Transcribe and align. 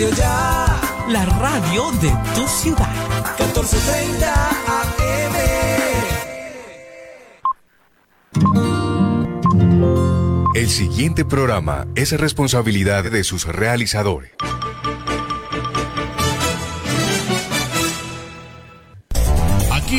Radio 0.00 0.16
Ya. 0.16 0.80
La 1.10 1.26
radio 1.26 1.92
de 2.00 2.10
tu 2.34 2.48
ciudad. 2.48 2.88
1430 3.38 4.48
AM. 4.66 5.34
El 10.54 10.68
siguiente 10.70 11.26
programa 11.26 11.86
es 11.96 12.18
responsabilidad 12.18 13.04
de 13.04 13.24
sus 13.24 13.44
realizadores. 13.44 14.32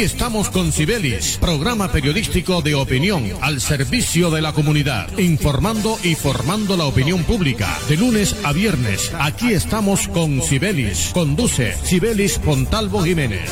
Estamos 0.02 0.50
con 0.50 0.72
Cibelis, 0.72 1.38
programa 1.38 1.92
periodístico 1.92 2.64
de 2.64 2.74
opinión 2.74 3.24
al 3.40 3.62
servicio 3.62 4.32
de 4.32 4.42
la 4.42 4.52
comunidad, 4.52 5.16
informando 5.20 5.96
y 6.04 6.16
formando 6.16 6.76
la 6.76 6.86
opinión 6.86 7.24
pública. 7.24 7.78
De 7.88 7.98
lunes 7.98 8.36
a 8.44 8.52
viernes, 8.52 9.14
aquí 9.20 9.54
estamos 9.54 10.08
con 10.08 10.42
Cibelis. 10.42 11.12
Conduce 11.14 11.74
Cibelis 11.84 12.40
Pontalvo 12.40 13.04
Jiménez. 13.04 13.48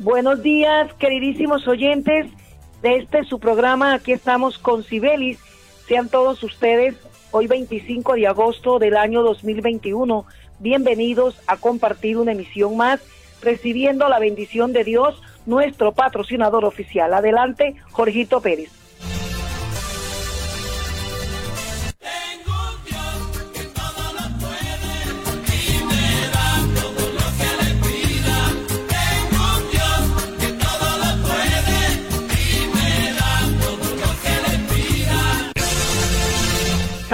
Buenos 0.00 0.42
días, 0.42 0.92
queridísimos 0.94 1.68
oyentes 1.68 2.26
de 2.82 2.96
este 2.96 3.22
su 3.22 3.38
programa. 3.38 3.94
Aquí 3.94 4.10
estamos 4.10 4.58
con 4.58 4.82
Cibelis. 4.82 5.38
Sean 5.86 6.08
todos 6.08 6.42
ustedes 6.42 6.96
hoy 7.30 7.46
25 7.46 8.14
de 8.14 8.26
agosto 8.26 8.78
del 8.78 8.96
año 8.96 9.22
2021. 9.22 10.24
Bienvenidos 10.58 11.40
a 11.46 11.56
compartir 11.56 12.16
una 12.16 12.32
emisión 12.32 12.76
más, 12.76 13.00
recibiendo 13.42 14.08
la 14.08 14.18
bendición 14.18 14.72
de 14.72 14.84
Dios, 14.84 15.20
nuestro 15.46 15.92
patrocinador 15.92 16.64
oficial. 16.64 17.12
Adelante, 17.14 17.74
Jorgito 17.90 18.40
Pérez. 18.40 18.70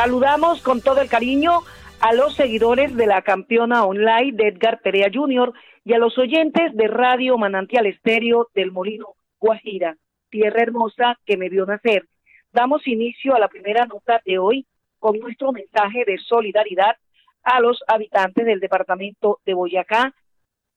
Saludamos 0.04 0.60
con 0.60 0.82
todo 0.82 1.00
el 1.00 1.08
cariño 1.08 1.60
a 1.98 2.12
los 2.12 2.36
seguidores 2.36 2.94
de 2.94 3.06
la 3.06 3.22
campeona 3.22 3.86
online 3.86 4.32
de 4.32 4.48
Edgar 4.48 4.82
Perea 4.82 5.08
Jr. 5.10 5.54
y 5.82 5.94
a 5.94 5.98
los 5.98 6.18
oyentes 6.18 6.76
de 6.76 6.88
Radio 6.88 7.38
Manantial 7.38 7.86
Estéreo 7.86 8.50
del 8.54 8.70
Molino 8.70 9.14
Guajira, 9.40 9.96
tierra 10.28 10.60
hermosa 10.60 11.18
que 11.24 11.38
me 11.38 11.48
vio 11.48 11.64
nacer. 11.64 12.06
Damos 12.52 12.86
inicio 12.86 13.34
a 13.34 13.38
la 13.38 13.48
primera 13.48 13.86
nota 13.86 14.20
de 14.26 14.38
hoy 14.38 14.66
con 14.98 15.18
nuestro 15.18 15.52
mensaje 15.52 16.04
de 16.04 16.18
solidaridad 16.18 16.96
a 17.42 17.60
los 17.60 17.82
habitantes 17.88 18.44
del 18.44 18.60
departamento 18.60 19.40
de 19.46 19.54
Boyacá 19.54 20.14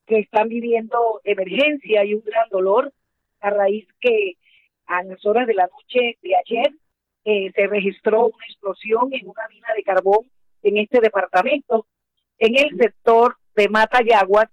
que 0.06 0.20
están 0.20 0.48
viviendo 0.48 1.20
emergencia 1.26 2.06
y 2.06 2.14
un 2.14 2.24
gran 2.24 2.48
dolor 2.48 2.94
a 3.42 3.50
raíz 3.50 3.90
que 4.00 4.38
a 4.86 5.04
las 5.04 5.26
horas 5.26 5.48
de 5.48 5.54
la 5.54 5.68
noche 5.68 6.18
de 6.22 6.34
ayer 6.34 6.72
eh, 7.30 7.52
se 7.54 7.68
registró 7.68 8.28
una 8.28 8.46
explosión 8.46 9.10
en 9.12 9.28
una 9.28 9.46
mina 9.50 9.68
de 9.76 9.84
carbón 9.84 10.20
en 10.64 10.78
este 10.78 11.02
departamento, 11.02 11.86
en 12.40 12.58
el 12.58 12.78
sector 12.78 13.36
de 13.54 13.68
Matayaguas, 13.68 14.46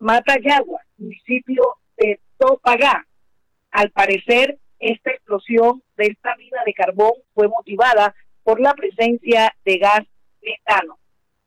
Matayaguas, 0.00 0.84
municipio 0.98 1.76
de 1.96 2.18
Topagá. 2.36 3.06
Al 3.70 3.92
parecer, 3.92 4.58
esta 4.80 5.12
explosión 5.12 5.84
de 5.96 6.06
esta 6.06 6.34
mina 6.34 6.62
de 6.66 6.74
carbón 6.74 7.12
fue 7.32 7.46
motivada 7.46 8.12
por 8.42 8.60
la 8.60 8.74
presencia 8.74 9.54
de 9.64 9.78
gas 9.78 10.04
metano. 10.42 10.98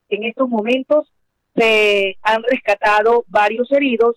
En 0.07 0.23
estos 0.23 0.47
momentos 0.47 1.11
se 1.57 2.17
han 2.21 2.41
rescatado 2.43 3.25
varios 3.27 3.69
heridos 3.73 4.15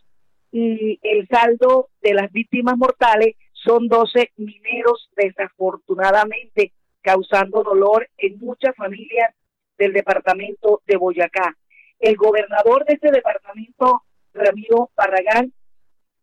y 0.52 1.00
el 1.02 1.26
saldo 1.26 1.88
de 2.02 2.14
las 2.14 2.30
víctimas 2.30 2.76
mortales 2.76 3.34
son 3.64 3.88
12 3.88 4.32
mineros 4.36 5.08
desafortunadamente 5.16 6.72
causando 7.00 7.62
dolor 7.62 8.08
en 8.16 8.38
muchas 8.38 8.74
familias 8.76 9.34
del 9.78 9.92
departamento 9.92 10.82
de 10.86 10.96
Boyacá. 10.96 11.56
El 11.98 12.16
gobernador 12.16 12.84
de 12.84 12.94
ese 12.94 13.10
departamento, 13.10 14.02
Ramiro 14.32 14.90
Barragán, 14.96 15.52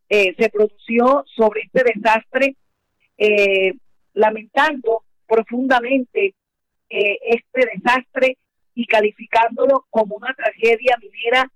eh, 0.08 0.34
se 0.38 0.48
pronunció 0.48 1.24
sobre 1.36 1.62
este 1.62 1.84
desastre, 1.84 2.56
eh, 3.16 3.74
lamentando 4.14 5.04
profundamente 5.26 6.34
eh, 6.88 7.18
este 7.22 7.70
desastre 7.74 8.36
y 8.74 8.86
calificándolo 8.86 9.86
como 9.90 10.16
una 10.16 10.34
tragedia 10.34 10.98
minera 11.00 11.50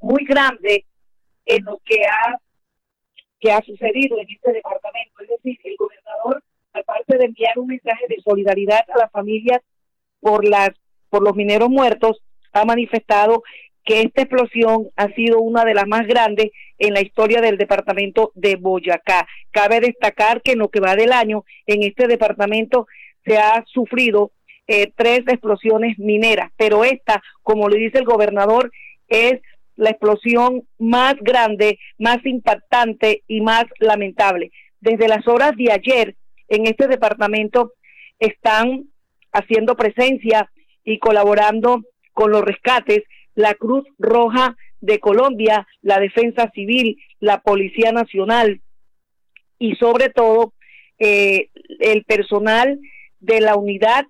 muy 0.00 0.24
grande 0.24 0.84
en 1.44 1.64
lo 1.64 1.80
que 1.84 2.04
ha 2.04 2.38
que 3.40 3.52
ha 3.52 3.60
sucedido 3.62 4.18
en 4.18 4.26
este 4.30 4.52
departamento. 4.52 5.22
Es 5.22 5.28
decir, 5.28 5.58
el 5.64 5.76
gobernador, 5.76 6.42
aparte 6.72 7.18
de 7.18 7.24
enviar 7.26 7.58
un 7.58 7.68
mensaje 7.68 8.06
de 8.08 8.20
solidaridad 8.22 8.84
a 8.94 8.98
las 8.98 9.10
familias 9.10 9.60
por 10.20 10.46
las 10.46 10.70
por 11.08 11.22
los 11.22 11.36
mineros 11.36 11.70
muertos, 11.70 12.20
ha 12.52 12.64
manifestado 12.64 13.42
que 13.84 14.00
esta 14.02 14.22
explosión 14.22 14.88
ha 14.96 15.08
sido 15.14 15.38
una 15.40 15.64
de 15.64 15.72
las 15.72 15.86
más 15.86 16.06
grandes 16.06 16.50
en 16.78 16.92
la 16.92 17.00
historia 17.00 17.40
del 17.40 17.56
departamento 17.56 18.32
de 18.34 18.56
Boyacá. 18.56 19.26
Cabe 19.52 19.80
destacar 19.80 20.42
que 20.42 20.52
en 20.52 20.58
lo 20.58 20.68
que 20.68 20.80
va 20.80 20.96
del 20.96 21.12
año, 21.12 21.44
en 21.66 21.84
este 21.84 22.08
departamento 22.08 22.88
se 23.24 23.38
ha 23.38 23.64
sufrido 23.66 24.32
eh, 24.66 24.92
tres 24.96 25.20
explosiones 25.28 25.98
mineras, 25.98 26.50
pero 26.56 26.82
esta, 26.82 27.22
como 27.42 27.68
le 27.68 27.78
dice 27.78 27.98
el 27.98 28.04
gobernador, 28.04 28.72
es 29.06 29.40
la 29.76 29.90
explosión 29.90 30.66
más 30.78 31.14
grande, 31.20 31.78
más 31.98 32.24
impactante 32.24 33.22
y 33.28 33.40
más 33.40 33.64
lamentable. 33.78 34.50
Desde 34.80 35.08
las 35.08 35.26
horas 35.28 35.52
de 35.56 35.72
ayer 35.72 36.16
en 36.48 36.66
este 36.66 36.88
departamento 36.88 37.72
están 38.18 38.84
haciendo 39.32 39.76
presencia 39.76 40.50
y 40.84 40.98
colaborando 40.98 41.82
con 42.12 42.30
los 42.30 42.42
rescates 42.42 43.02
la 43.34 43.54
Cruz 43.54 43.84
Roja 43.98 44.56
de 44.80 44.98
Colombia, 44.98 45.66
la 45.82 45.98
Defensa 45.98 46.50
Civil, 46.54 46.96
la 47.20 47.40
Policía 47.40 47.92
Nacional 47.92 48.60
y 49.58 49.74
sobre 49.76 50.08
todo 50.10 50.54
eh, 50.98 51.50
el 51.80 52.04
personal 52.04 52.78
de 53.20 53.40
la 53.40 53.56
unidad 53.56 54.06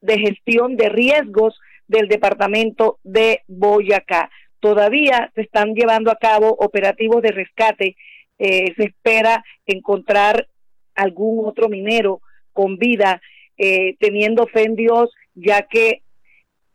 de 0.00 0.18
gestión 0.18 0.76
de 0.76 0.88
riesgos 0.88 1.58
del 1.86 2.08
departamento 2.08 2.98
de 3.04 3.42
Boyacá. 3.46 4.30
Todavía 4.60 5.30
se 5.34 5.42
están 5.42 5.74
llevando 5.74 6.10
a 6.10 6.16
cabo 6.16 6.48
operativos 6.58 7.22
de 7.22 7.32
rescate. 7.32 7.96
Eh, 8.38 8.74
se 8.76 8.84
espera 8.84 9.44
encontrar 9.66 10.48
algún 10.94 11.46
otro 11.46 11.68
minero 11.68 12.20
con 12.52 12.78
vida, 12.78 13.20
eh, 13.58 13.96
teniendo 13.98 14.46
fe 14.46 14.64
en 14.64 14.76
Dios, 14.76 15.10
ya 15.34 15.62
que 15.62 16.02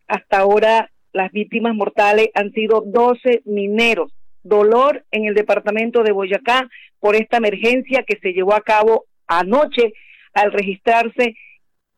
hasta 0.08 0.40
ahora 0.40 0.92
las 1.14 1.32
víctimas 1.32 1.76
mortales 1.76 2.30
han 2.34 2.52
sido 2.52 2.84
12 2.86 3.42
mineros. 3.46 4.14
Dolor 4.44 5.06
en 5.12 5.26
el 5.26 5.36
departamento 5.36 6.04
de 6.04 6.12
Boyacá 6.12 6.70
por 7.00 7.16
esta 7.16 7.38
emergencia 7.38 8.04
que 8.04 8.18
se 8.22 8.34
llevó 8.34 8.54
a 8.54 8.62
cabo 8.62 9.06
anoche 9.28 9.94
al 10.34 10.52
registrarse 10.52 11.36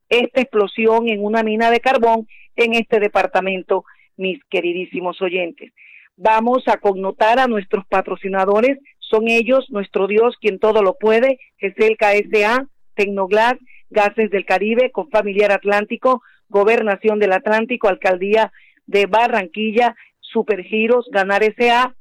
esta 0.10 0.42
explosión 0.42 1.08
en 1.08 1.24
una 1.24 1.44
mina 1.44 1.72
de 1.72 1.80
carbón 1.80 2.28
en 2.56 2.74
este 2.74 3.00
departamento 3.00 3.86
mis 4.18 4.44
queridísimos 4.50 5.22
oyentes. 5.22 5.74
Vamos 6.16 6.68
a 6.68 6.78
connotar 6.78 7.40
a 7.40 7.48
nuestros 7.48 7.86
patrocinadores, 7.88 8.78
son 9.00 9.28
ellos, 9.28 9.70
nuestro 9.70 10.08
Dios, 10.08 10.38
quien 10.40 10.60
todo 10.60 10.82
lo 10.82 10.96
puede, 10.96 11.40
es 11.60 11.74
el 11.78 11.98
KSA, 11.98 12.68
Tecnoglas, 12.96 13.56
Gases 13.90 14.30
del 14.32 14.46
Caribe, 14.46 14.92
con 14.92 15.10
Familiar 15.10 15.52
Atlántico, 15.52 16.22
Gobernación 16.50 17.20
del 17.20 17.34
Atlántico, 17.34 17.88
Alcaldía 17.88 18.52
de 18.86 19.06
Barranquilla, 19.06 19.96
Supergiros, 20.20 21.08
Ganar 21.12 21.44
SA, 21.58 21.96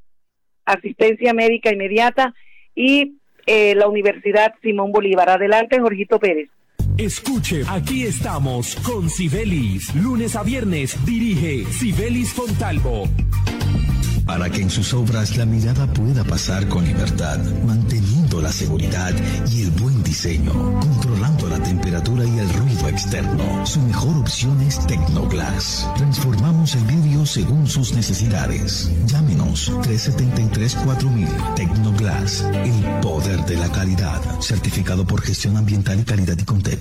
Asistencia 0.65 1.35
Médica 1.35 1.73
Inmediata 1.73 2.35
y 2.75 3.19
eh, 3.47 3.75
la 3.75 3.89
Universidad 3.89 4.55
Simón 4.63 4.93
Bolívar. 4.93 5.29
Adelante, 5.29 5.81
Jorgito 5.81 6.19
Pérez. 6.19 6.49
Escuche, 6.99 7.65
aquí 7.69 8.05
estamos 8.05 8.77
con 8.77 9.09
Sibelis. 9.09 9.95
Lunes 9.95 10.37
a 10.37 10.43
viernes 10.43 10.95
dirige 11.07 11.65
Sibelis 11.73 12.33
Fontalvo. 12.33 13.09
Para 14.27 14.51
que 14.51 14.61
en 14.61 14.71
sus 14.71 14.93
obras 14.93 15.37
la 15.37 15.47
mirada 15.47 15.87
pueda 15.93 16.23
pasar 16.23 16.69
con 16.69 16.85
libertad, 16.85 17.39
manteniendo 17.67 18.22
seguridad 18.53 19.15
y 19.51 19.63
el 19.63 19.71
buen 19.73 20.03
diseño, 20.03 20.53
controlando 20.81 21.49
la 21.49 21.63
temperatura 21.63 22.25
y 22.25 22.39
el 22.39 22.49
ruido 22.53 22.89
externo. 22.89 23.67
Su 23.67 23.81
mejor 23.81 24.17
opción 24.19 24.61
es 24.61 24.87
Tecnoglass. 24.87 25.89
Transformamos 25.97 26.75
el 26.75 26.85
vidrio 26.85 27.27
según 27.27 27.67
sus 27.67 27.95
necesidades. 27.95 28.91
Llámenos 29.07 29.71
373-4000 29.71 31.55
Tecnoglass, 31.55 32.43
el 32.43 33.01
poder 33.01 33.45
de 33.47 33.57
la 33.57 33.71
calidad, 33.73 34.21
certificado 34.41 35.07
por 35.07 35.23
gestión 35.23 35.57
ambiental 35.57 36.01
y 36.01 36.05
calidad 36.05 36.39
y 36.39 36.45
Contec. 36.45 36.81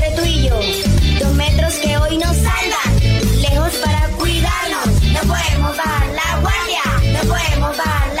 hoy 2.11 2.17
nos 2.17 2.35
salvan. 2.35 3.41
Lejos 3.41 3.73
para 3.77 4.07
cuidarnos. 4.17 5.01
No 5.13 5.19
podemos 5.21 5.77
bajar 5.77 6.07
la 6.09 6.39
guardia. 6.41 7.13
No 7.13 7.19
podemos 7.29 7.77
bajar 7.77 8.20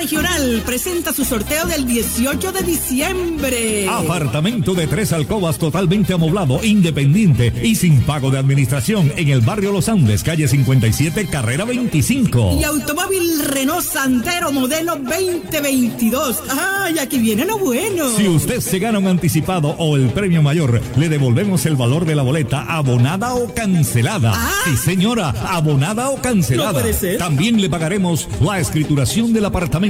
Regional 0.00 0.62
presenta 0.64 1.12
su 1.12 1.26
sorteo 1.26 1.66
del 1.66 1.84
18 1.84 2.52
de 2.52 2.62
diciembre. 2.62 3.86
Apartamento 3.86 4.72
de 4.72 4.86
tres 4.86 5.12
alcobas 5.12 5.58
totalmente 5.58 6.14
amoblado, 6.14 6.64
independiente 6.64 7.52
y 7.62 7.74
sin 7.74 8.00
pago 8.00 8.30
de 8.30 8.38
administración 8.38 9.12
en 9.16 9.28
el 9.28 9.42
barrio 9.42 9.72
Los 9.72 9.90
Andes, 9.90 10.22
calle 10.22 10.48
57, 10.48 11.26
carrera 11.26 11.66
25. 11.66 12.56
Y 12.58 12.64
automóvil 12.64 13.44
Renault 13.44 13.84
Sandero 13.84 14.50
modelo 14.52 14.96
2022. 14.96 16.44
¡Ay, 16.48 16.98
aquí 16.98 17.18
viene 17.18 17.44
lo 17.44 17.58
bueno! 17.58 18.08
Si 18.16 18.26
usted 18.26 18.60
se 18.60 18.78
gana 18.78 18.98
un 18.98 19.06
anticipado 19.06 19.74
o 19.76 19.96
el 19.96 20.08
premio 20.08 20.40
mayor, 20.42 20.80
le 20.96 21.10
devolvemos 21.10 21.66
el 21.66 21.76
valor 21.76 22.06
de 22.06 22.14
la 22.14 22.22
boleta 22.22 22.62
abonada 22.62 23.34
o 23.34 23.52
cancelada. 23.52 24.32
Ah. 24.34 24.50
Sí, 24.64 24.78
señora, 24.78 25.34
abonada 25.50 26.08
o 26.08 26.22
cancelada. 26.22 26.72
No 26.72 26.78
puede 26.78 26.94
ser. 26.94 27.18
También 27.18 27.60
le 27.60 27.68
pagaremos 27.68 28.26
la 28.40 28.60
escrituración 28.60 29.34
del 29.34 29.44
apartamento, 29.44 29.89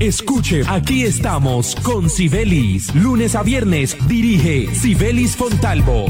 Escuche, 0.00 0.62
aquí 0.68 1.04
estamos 1.04 1.76
con 1.76 2.10
Sibelis. 2.10 2.92
Lunes 2.96 3.36
a 3.36 3.44
viernes 3.44 3.96
dirige 4.08 4.66
Sibelis 4.74 5.36
Fontalvo. 5.36 6.06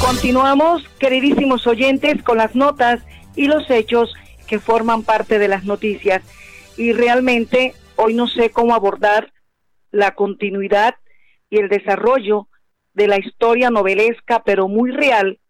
Continuamos, 0.00 0.88
queridísimos 1.00 1.66
oyentes, 1.66 2.22
con 2.22 2.38
las 2.38 2.54
notas 2.54 3.04
y 3.34 3.48
los 3.48 3.68
hechos 3.70 4.14
que 4.46 4.60
forman 4.60 5.02
parte 5.02 5.40
de 5.40 5.48
las 5.48 5.64
noticias. 5.64 6.22
Y 6.76 6.92
realmente 6.92 7.74
hoy 7.96 8.14
no 8.14 8.28
sé 8.28 8.50
cómo 8.50 8.76
abordar 8.76 9.32
la 9.90 10.14
continuidad 10.14 10.94
y 11.50 11.58
el 11.58 11.68
desarrollo 11.68 12.46
de 12.94 13.08
la 13.08 13.18
historia 13.18 13.70
novelesca, 13.70 14.44
pero 14.44 14.68
muy 14.68 14.92
real, 14.92 15.40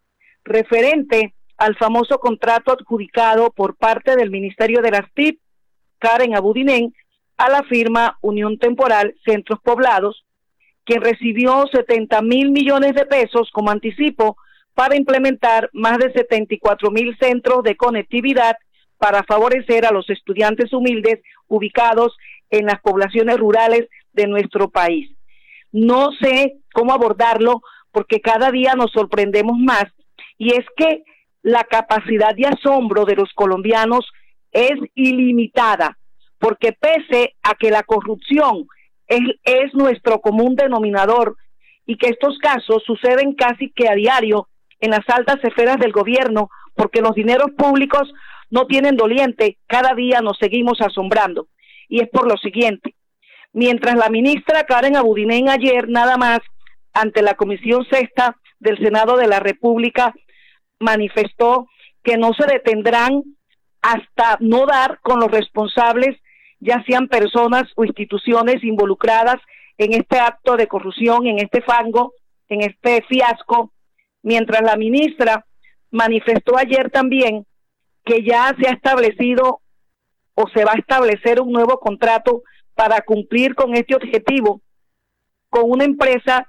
referente 0.43 1.35
al 1.59 1.75
famoso 1.75 2.19
contrato 2.19 2.71
adjudicado 2.71 3.51
por 3.51 3.75
parte 3.75 4.15
del 4.15 4.31
Ministerio 4.31 4.81
de 4.81 4.91
las 4.91 5.11
TIP, 5.13 5.39
Karen 5.99 6.35
Abudinen, 6.35 6.93
a 7.37 7.49
la 7.49 7.63
firma 7.63 8.17
Unión 8.21 8.57
Temporal 8.57 9.13
Centros 9.25 9.59
Poblados, 9.61 10.25
quien 10.85 11.01
recibió 11.01 11.65
70 11.71 12.21
mil 12.21 12.51
millones 12.51 12.95
de 12.95 13.05
pesos 13.05 13.49
como 13.51 13.71
anticipo 13.71 14.37
para 14.73 14.95
implementar 14.95 15.69
más 15.73 15.97
de 15.97 16.11
74 16.13 16.91
mil 16.91 17.17
centros 17.19 17.61
de 17.63 17.75
conectividad 17.75 18.55
para 18.97 19.23
favorecer 19.23 19.85
a 19.85 19.91
los 19.91 20.09
estudiantes 20.09 20.71
humildes 20.71 21.19
ubicados 21.47 22.15
en 22.49 22.67
las 22.67 22.79
poblaciones 22.81 23.37
rurales 23.37 23.87
de 24.13 24.27
nuestro 24.27 24.69
país. 24.69 25.11
No 25.73 26.11
sé 26.21 26.55
cómo 26.73 26.93
abordarlo 26.93 27.61
porque 27.91 28.21
cada 28.21 28.49
día 28.49 28.75
nos 28.75 28.91
sorprendemos 28.91 29.57
más 29.57 29.85
y 30.37 30.53
es 30.53 30.65
que 30.77 31.03
la 31.41 31.63
capacidad 31.63 32.35
de 32.35 32.47
asombro 32.47 33.05
de 33.05 33.15
los 33.15 33.31
colombianos 33.33 34.05
es 34.51 34.73
ilimitada, 34.95 35.97
porque 36.39 36.73
pese 36.73 37.35
a 37.43 37.55
que 37.55 37.71
la 37.71 37.83
corrupción 37.83 38.67
es, 39.07 39.21
es, 39.43 39.73
nuestro 39.73 40.19
común 40.21 40.55
denominador 40.55 41.35
y 41.85 41.97
que 41.97 42.09
estos 42.09 42.37
casos 42.39 42.83
suceden 42.85 43.33
casi 43.33 43.71
que 43.71 43.87
a 43.87 43.95
diario 43.95 44.47
en 44.79 44.91
las 44.91 45.07
altas 45.09 45.37
esferas 45.43 45.77
del 45.77 45.91
gobierno, 45.91 46.49
porque 46.75 47.01
los 47.01 47.15
dineros 47.15 47.51
públicos 47.57 48.11
no 48.49 48.65
tienen 48.65 48.95
doliente, 48.95 49.57
cada 49.67 49.93
día 49.93 50.21
nos 50.21 50.37
seguimos 50.37 50.81
asombrando. 50.81 51.47
Y 51.87 52.01
es 52.01 52.09
por 52.09 52.27
lo 52.27 52.37
siguiente, 52.37 52.95
mientras 53.53 53.95
la 53.95 54.09
ministra 54.09 54.63
Karen 54.63 54.95
Abudinen 54.95 55.49
ayer 55.49 55.89
nada 55.89 56.17
más 56.17 56.39
ante 56.93 57.21
la 57.21 57.35
Comisión 57.35 57.85
Sexta 57.89 58.35
del 58.59 58.77
Senado 58.77 59.17
de 59.17 59.27
la 59.27 59.39
República 59.39 60.13
manifestó 60.79 61.67
que 62.03 62.17
no 62.17 62.33
se 62.33 62.45
detendrán 62.45 63.23
hasta 63.81 64.37
no 64.39 64.65
dar 64.65 64.99
con 65.01 65.19
los 65.19 65.31
responsables, 65.31 66.17
ya 66.59 66.83
sean 66.87 67.07
personas 67.07 67.63
o 67.75 67.85
instituciones 67.85 68.63
involucradas 68.63 69.37
en 69.77 69.93
este 69.93 70.19
acto 70.19 70.57
de 70.57 70.67
corrupción, 70.67 71.25
en 71.27 71.39
este 71.39 71.61
fango, 71.61 72.13
en 72.49 72.61
este 72.61 73.01
fiasco, 73.07 73.71
mientras 74.21 74.61
la 74.61 74.75
ministra 74.75 75.45
manifestó 75.91 76.57
ayer 76.57 76.89
también 76.91 77.45
que 78.03 78.23
ya 78.23 78.53
se 78.59 78.67
ha 78.67 78.73
establecido 78.73 79.61
o 80.35 80.49
se 80.53 80.65
va 80.65 80.73
a 80.73 80.79
establecer 80.79 81.41
un 81.41 81.51
nuevo 81.51 81.79
contrato 81.79 82.43
para 82.75 83.01
cumplir 83.01 83.55
con 83.55 83.75
este 83.75 83.95
objetivo 83.95 84.61
con 85.49 85.69
una 85.69 85.83
empresa 85.83 86.47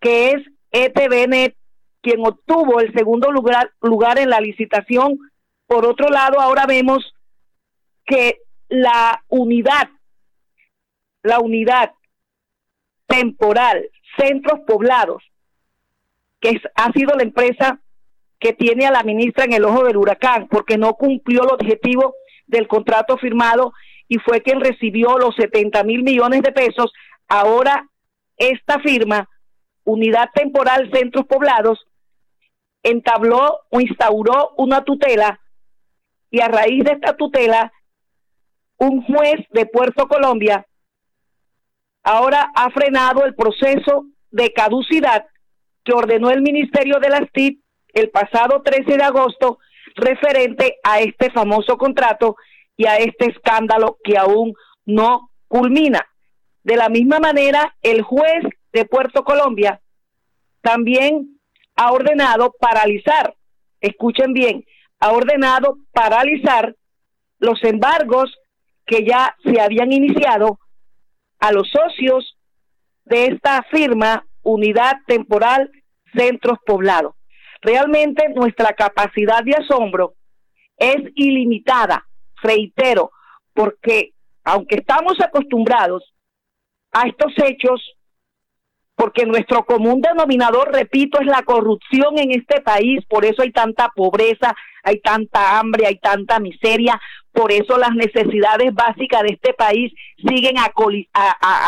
que 0.00 0.30
es 0.30 0.36
ETVNet, 0.70 1.56
quien 2.00 2.20
obtuvo 2.26 2.80
el 2.80 2.92
segundo 2.92 3.30
lugar, 3.30 3.72
lugar 3.82 4.18
en 4.18 4.30
la 4.30 4.40
licitación. 4.40 5.18
Por 5.66 5.86
otro 5.86 6.08
lado, 6.08 6.40
ahora 6.40 6.66
vemos 6.66 7.14
que 8.04 8.38
la 8.68 9.22
unidad, 9.28 9.90
la 11.22 11.40
unidad 11.40 11.92
temporal, 13.06 13.88
centros 14.16 14.60
poblados, 14.66 15.22
que 16.40 16.60
ha 16.74 16.92
sido 16.92 17.16
la 17.16 17.22
empresa 17.22 17.80
que 18.38 18.52
tiene 18.52 18.86
a 18.86 18.92
la 18.92 19.02
ministra 19.02 19.44
en 19.44 19.54
el 19.54 19.64
ojo 19.64 19.84
del 19.84 19.96
huracán, 19.96 20.48
porque 20.48 20.78
no 20.78 20.94
cumplió 20.94 21.42
el 21.42 21.52
objetivo 21.52 22.14
del 22.46 22.68
contrato 22.68 23.16
firmado 23.18 23.72
y 24.06 24.18
fue 24.18 24.42
quien 24.42 24.60
recibió 24.60 25.18
los 25.18 25.34
70 25.36 25.82
mil 25.84 26.02
millones 26.02 26.42
de 26.42 26.52
pesos. 26.52 26.92
Ahora 27.28 27.88
esta 28.36 28.78
firma, 28.80 29.28
Unidad 29.84 30.30
Temporal 30.34 30.90
Centros 30.92 31.26
Poblados, 31.26 31.87
entabló 32.82 33.60
o 33.70 33.80
instauró 33.80 34.54
una 34.56 34.84
tutela 34.84 35.40
y 36.30 36.40
a 36.40 36.48
raíz 36.48 36.84
de 36.84 36.92
esta 36.92 37.16
tutela, 37.16 37.72
un 38.76 39.02
juez 39.02 39.46
de 39.50 39.66
Puerto 39.66 40.06
Colombia 40.06 40.66
ahora 42.02 42.50
ha 42.54 42.70
frenado 42.70 43.24
el 43.24 43.34
proceso 43.34 44.06
de 44.30 44.52
caducidad 44.52 45.26
que 45.84 45.92
ordenó 45.92 46.30
el 46.30 46.42
Ministerio 46.42 47.00
de 47.00 47.08
las 47.08 47.30
TIC 47.32 47.60
el 47.92 48.10
pasado 48.10 48.62
13 48.62 48.96
de 48.96 49.02
agosto 49.02 49.58
referente 49.94 50.78
a 50.84 51.00
este 51.00 51.30
famoso 51.30 51.76
contrato 51.76 52.36
y 52.76 52.86
a 52.86 52.98
este 52.98 53.30
escándalo 53.30 53.98
que 54.04 54.16
aún 54.16 54.54
no 54.84 55.30
culmina. 55.48 56.06
De 56.62 56.76
la 56.76 56.88
misma 56.88 57.18
manera, 57.18 57.76
el 57.82 58.02
juez 58.02 58.44
de 58.72 58.84
Puerto 58.84 59.24
Colombia 59.24 59.80
también 60.60 61.37
ha 61.78 61.92
ordenado 61.92 62.52
paralizar, 62.58 63.34
escuchen 63.80 64.32
bien, 64.32 64.64
ha 64.98 65.12
ordenado 65.12 65.78
paralizar 65.92 66.74
los 67.38 67.62
embargos 67.62 68.36
que 68.84 69.04
ya 69.06 69.36
se 69.44 69.60
habían 69.60 69.92
iniciado 69.92 70.58
a 71.38 71.52
los 71.52 71.70
socios 71.70 72.36
de 73.04 73.26
esta 73.26 73.62
firma 73.70 74.26
Unidad 74.42 74.96
Temporal 75.06 75.70
Centros 76.16 76.58
Poblados. 76.66 77.14
Realmente 77.62 78.28
nuestra 78.30 78.72
capacidad 78.72 79.44
de 79.44 79.54
asombro 79.54 80.14
es 80.76 80.96
ilimitada, 81.14 82.08
reitero, 82.42 83.12
porque 83.54 84.14
aunque 84.42 84.76
estamos 84.76 85.14
acostumbrados 85.20 86.12
a 86.90 87.06
estos 87.06 87.32
hechos, 87.36 87.80
porque 88.98 89.24
nuestro 89.26 89.64
común 89.64 90.00
denominador, 90.00 90.72
repito, 90.72 91.20
es 91.20 91.26
la 91.28 91.44
corrupción 91.44 92.18
en 92.18 92.32
este 92.32 92.60
país, 92.60 92.98
por 93.08 93.24
eso 93.24 93.42
hay 93.42 93.52
tanta 93.52 93.90
pobreza, 93.94 94.56
hay 94.82 94.98
tanta 94.98 95.56
hambre, 95.56 95.86
hay 95.86 96.00
tanta 96.00 96.40
miseria, 96.40 97.00
por 97.30 97.52
eso 97.52 97.78
las 97.78 97.94
necesidades 97.94 98.74
básicas 98.74 99.22
de 99.22 99.34
este 99.34 99.54
país 99.54 99.92
siguen 100.16 100.56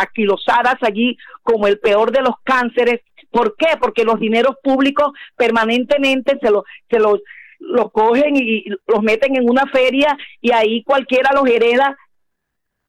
aquilosadas 0.01 0.75
allí 0.81 1.17
como 1.45 1.69
el 1.69 1.79
peor 1.79 2.11
de 2.11 2.23
los 2.23 2.35
cánceres. 2.43 3.01
¿Por 3.31 3.55
qué? 3.57 3.77
Porque 3.81 4.03
los 4.03 4.19
dineros 4.19 4.57
públicos 4.61 5.13
permanentemente 5.37 6.37
se 6.43 6.51
los 6.51 6.65
se 6.91 6.99
los, 6.99 7.21
los 7.61 7.93
cogen 7.93 8.35
y 8.35 8.65
los 8.89 9.03
meten 9.03 9.37
en 9.37 9.49
una 9.49 9.67
feria 9.67 10.19
y 10.41 10.51
ahí 10.51 10.83
cualquiera 10.83 11.31
los 11.33 11.49
hereda. 11.49 11.97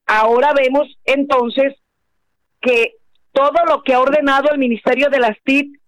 Ahora 0.07 0.51
vemos 0.53 0.88
entonces 1.05 1.75
que 2.60 2.95
todo 3.31 3.65
lo 3.67 3.83
que 3.83 3.93
ha 3.93 4.00
ordenado 4.00 4.50
el 4.51 4.59
Ministerio 4.59 5.09
de 5.09 5.19
las 5.19 5.38
TIC, 5.43 5.79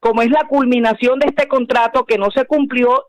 como 0.00 0.22
es 0.22 0.30
la 0.30 0.46
culminación 0.48 1.18
de 1.18 1.28
este 1.28 1.46
contrato 1.46 2.04
que 2.04 2.18
no 2.18 2.30
se 2.30 2.44
cumplió 2.44 3.06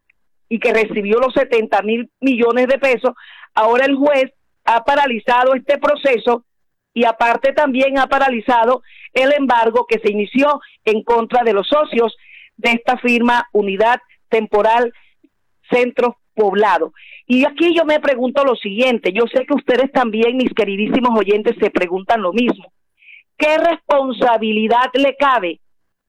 y 0.48 0.60
que 0.60 0.74
recibió 0.74 1.20
los 1.20 1.34
70 1.34 1.82
mil 1.82 2.12
millones 2.20 2.68
de 2.68 2.78
pesos, 2.78 3.14
ahora 3.56 3.86
el 3.86 3.96
juez 3.96 4.32
ha 4.66 4.84
paralizado 4.84 5.56
este 5.56 5.78
proceso 5.78 6.46
y 6.94 7.06
aparte 7.06 7.54
también 7.54 7.98
ha 7.98 8.08
paralizado 8.08 8.84
el 9.14 9.34
embargo 9.34 9.86
que 9.88 10.00
se 10.00 10.12
inició 10.12 10.60
en 10.86 11.04
contra 11.04 11.44
de 11.44 11.54
los 11.54 11.68
socios 11.68 12.16
de 12.58 12.72
esta 12.72 12.98
firma 12.98 13.48
Unidad 13.52 14.00
Temporal 14.30 14.94
Centros 15.72 16.16
Poblados. 16.36 16.92
Y 17.26 17.46
aquí 17.46 17.76
yo 17.76 17.86
me 17.86 18.00
pregunto 18.00 18.44
lo 18.44 18.56
siguiente, 18.56 19.12
yo 19.14 19.24
sé 19.34 19.46
que 19.46 19.56
ustedes 19.56 19.92
también, 19.92 20.38
mis 20.38 20.54
queridísimos 20.54 21.18
oyentes, 21.18 21.56
se 21.60 21.72
preguntan 21.72 22.22
lo 22.22 22.34
mismo. 22.34 22.72
¿Qué 23.44 23.58
responsabilidad 23.58 24.90
le 24.94 25.18
cabe 25.18 25.60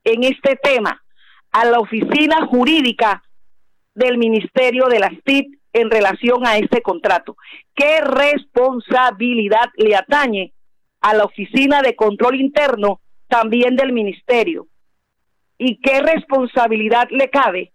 en 0.05 0.23
este 0.23 0.55
tema 0.55 1.03
a 1.51 1.65
la 1.65 1.79
oficina 1.79 2.45
jurídica 2.45 3.23
del 3.93 4.17
Ministerio 4.17 4.85
de 4.85 4.99
las 4.99 5.11
TIC 5.25 5.59
en 5.73 5.91
relación 5.91 6.47
a 6.47 6.55
este 6.57 6.81
contrato? 6.81 7.35
¿Qué 7.75 7.99
responsabilidad 7.99 9.69
le 9.75 9.97
atañe 9.97 10.53
a 11.01 11.13
la 11.13 11.25
Oficina 11.25 11.81
de 11.81 11.97
Control 11.97 12.39
Interno 12.39 13.01
también 13.27 13.75
del 13.75 13.91
Ministerio? 13.91 14.67
¿Y 15.57 15.81
qué 15.81 15.99
responsabilidad 15.99 17.09
le 17.09 17.29
cabe 17.29 17.73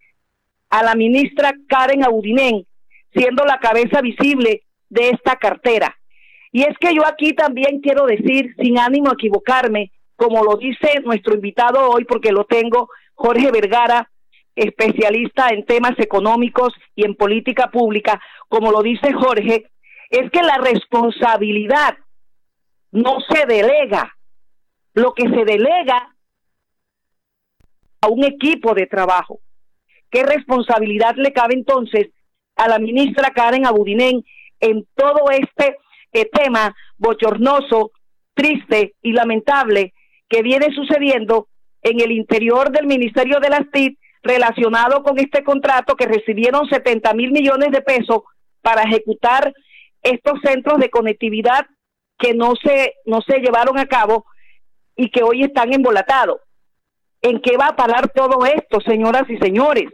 a 0.71 0.83
la 0.83 0.95
ministra 0.95 1.53
Karen 1.69 2.03
Audinén, 2.03 2.67
siendo 3.13 3.45
la 3.45 3.59
cabeza 3.59 4.01
visible 4.01 4.63
de 4.89 5.11
esta 5.11 5.37
cartera? 5.37 6.00
Y 6.53 6.63
es 6.63 6.77
que 6.79 6.95
yo 6.95 7.07
aquí 7.07 7.33
también 7.33 7.81
quiero 7.81 8.07
decir, 8.07 8.55
sin 8.59 8.79
ánimo 8.79 9.11
a 9.11 9.15
equivocarme, 9.15 9.93
como 10.17 10.45
lo 10.45 10.57
dice 10.57 11.01
nuestro 11.05 11.35
invitado 11.35 11.91
hoy, 11.91 12.05
porque 12.05 12.33
lo 12.33 12.45
tengo, 12.45 12.91
Jorge 13.15 13.51
Vergara, 13.51 14.11
especialista 14.55 15.49
en 15.49 15.65
temas 15.65 15.99
económicos 15.99 16.75
y 16.95 17.05
en 17.05 17.15
política 17.15 17.71
pública, 17.71 18.21
como 18.49 18.71
lo 18.73 18.83
dice 18.83 19.13
Jorge, 19.13 19.71
es 20.11 20.31
que 20.31 20.43
la 20.43 20.59
responsabilidad 20.59 21.97
no 22.91 23.19
se 23.29 23.47
delega. 23.47 24.15
Lo 24.93 25.15
que 25.15 25.23
se 25.23 25.45
delega 25.45 26.15
a 28.01 28.09
un 28.09 28.25
equipo 28.25 28.75
de 28.75 28.87
trabajo. 28.87 29.39
¿Qué 30.11 30.25
responsabilidad 30.25 31.15
le 31.15 31.33
cabe 31.33 31.55
entonces 31.55 32.09
a 32.57 32.69
la 32.69 32.81
ministra 32.81 33.31
Karen 33.31 33.67
Abudinen 33.67 34.25
en 34.59 34.87
todo 34.97 35.31
este 35.31 35.77
eh, 36.13 36.29
tema 36.33 36.75
bochornoso, 36.97 37.93
triste 38.35 38.95
y 39.03 39.13
lamentable 39.13 39.95
que 40.29 40.43
viene 40.43 40.73
sucediendo 40.75 41.49
en 41.83 42.01
el 42.01 42.13
interior 42.13 42.71
del 42.71 42.87
Ministerio 42.87 43.41
de 43.41 43.51
las 43.51 43.71
TIC 43.71 43.99
relacionado 44.23 45.03
con 45.03 45.19
este 45.19 45.43
contrato 45.43 45.97
que 45.97 46.07
recibieron 46.07 46.69
70 46.69 47.15
mil 47.15 47.33
millones 47.33 47.71
de 47.71 47.81
pesos 47.81 48.23
para 48.61 48.83
ejecutar 48.83 49.53
estos 50.03 50.41
centros 50.45 50.79
de 50.79 50.91
conectividad 50.91 51.67
que 52.19 52.35
no 52.35 52.53
se, 52.63 52.95
no 53.07 53.21
se 53.23 53.39
llevaron 53.39 53.79
a 53.79 53.87
cabo 53.87 54.27
y 54.95 55.11
que 55.11 55.23
hoy 55.23 55.43
están 55.43 55.73
embolatados. 55.73 56.41
¿En 57.23 57.41
qué 57.41 57.57
va 57.57 57.69
a 57.69 57.77
parar 57.77 58.09
todo 58.11 58.45
esto, 58.47 58.81
señoras 58.81 59.25
y 59.29 59.39
señores? 59.39 59.91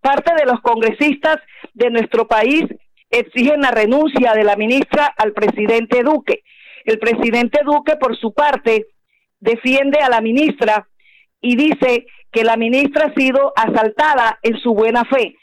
Parte 0.00 0.34
de 0.34 0.44
los 0.44 0.60
congresistas 0.60 1.38
de 1.72 1.90
nuestro 1.90 2.26
país 2.26 2.64
exigen 3.10 3.60
la 3.60 3.70
renuncia 3.70 4.32
de 4.32 4.44
la 4.44 4.56
ministra 4.56 5.12
al 5.16 5.32
presidente 5.32 6.02
Duque. 6.02 6.42
El 6.84 6.98
presidente 6.98 7.60
Duque, 7.64 7.96
por 7.96 8.16
su 8.16 8.32
parte, 8.32 8.86
defiende 9.40 10.00
a 10.00 10.08
la 10.08 10.20
ministra 10.20 10.88
y 11.40 11.56
dice 11.56 12.06
que 12.30 12.44
la 12.44 12.56
ministra 12.56 13.06
ha 13.06 13.14
sido 13.14 13.52
asaltada 13.56 14.38
en 14.42 14.58
su 14.58 14.74
buena 14.74 15.04
fe. 15.04 15.36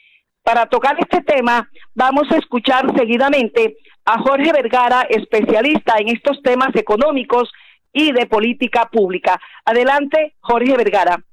Para 0.44 0.66
tocar 0.66 0.98
este 1.00 1.22
tema, 1.22 1.70
vamos 1.94 2.30
a 2.32 2.38
escuchar 2.38 2.86
seguidamente 2.98 3.78
a 4.06 4.20
Jorge 4.20 4.52
Vergara, 4.52 5.04
especialista 5.10 5.96
en 6.00 6.10
estos 6.10 6.42
temas 6.42 6.76
económicos 6.76 7.52
y 7.94 8.12
de 8.12 8.26
política 8.26 8.90
pública. 8.92 9.40
Adelante, 9.66 10.36
Jorge 10.40 10.76
Vergara. 10.76 11.24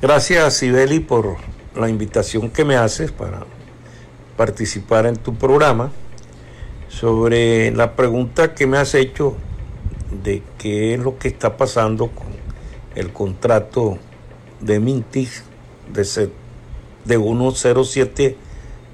Gracias, 0.00 0.56
Sibeli, 0.56 1.00
por 1.00 1.36
la 1.74 1.88
invitación 1.88 2.50
que 2.50 2.64
me 2.64 2.76
haces 2.76 3.12
para 3.12 3.44
participar 4.36 5.06
en 5.06 5.16
tu 5.16 5.34
programa. 5.34 5.92
Sobre 6.88 7.70
la 7.70 7.96
pregunta 7.96 8.54
que 8.54 8.66
me 8.66 8.76
has 8.78 8.94
hecho 8.94 9.36
de 10.22 10.42
qué 10.58 10.94
es 10.94 11.00
lo 11.00 11.18
que 11.18 11.28
está 11.28 11.56
pasando 11.56 12.08
con 12.08 12.28
el 12.94 13.12
contrato 13.12 13.98
de 14.60 14.78
Mintis 14.78 15.44
de, 15.92 16.30
de 17.04 17.18
1,07 17.18 18.36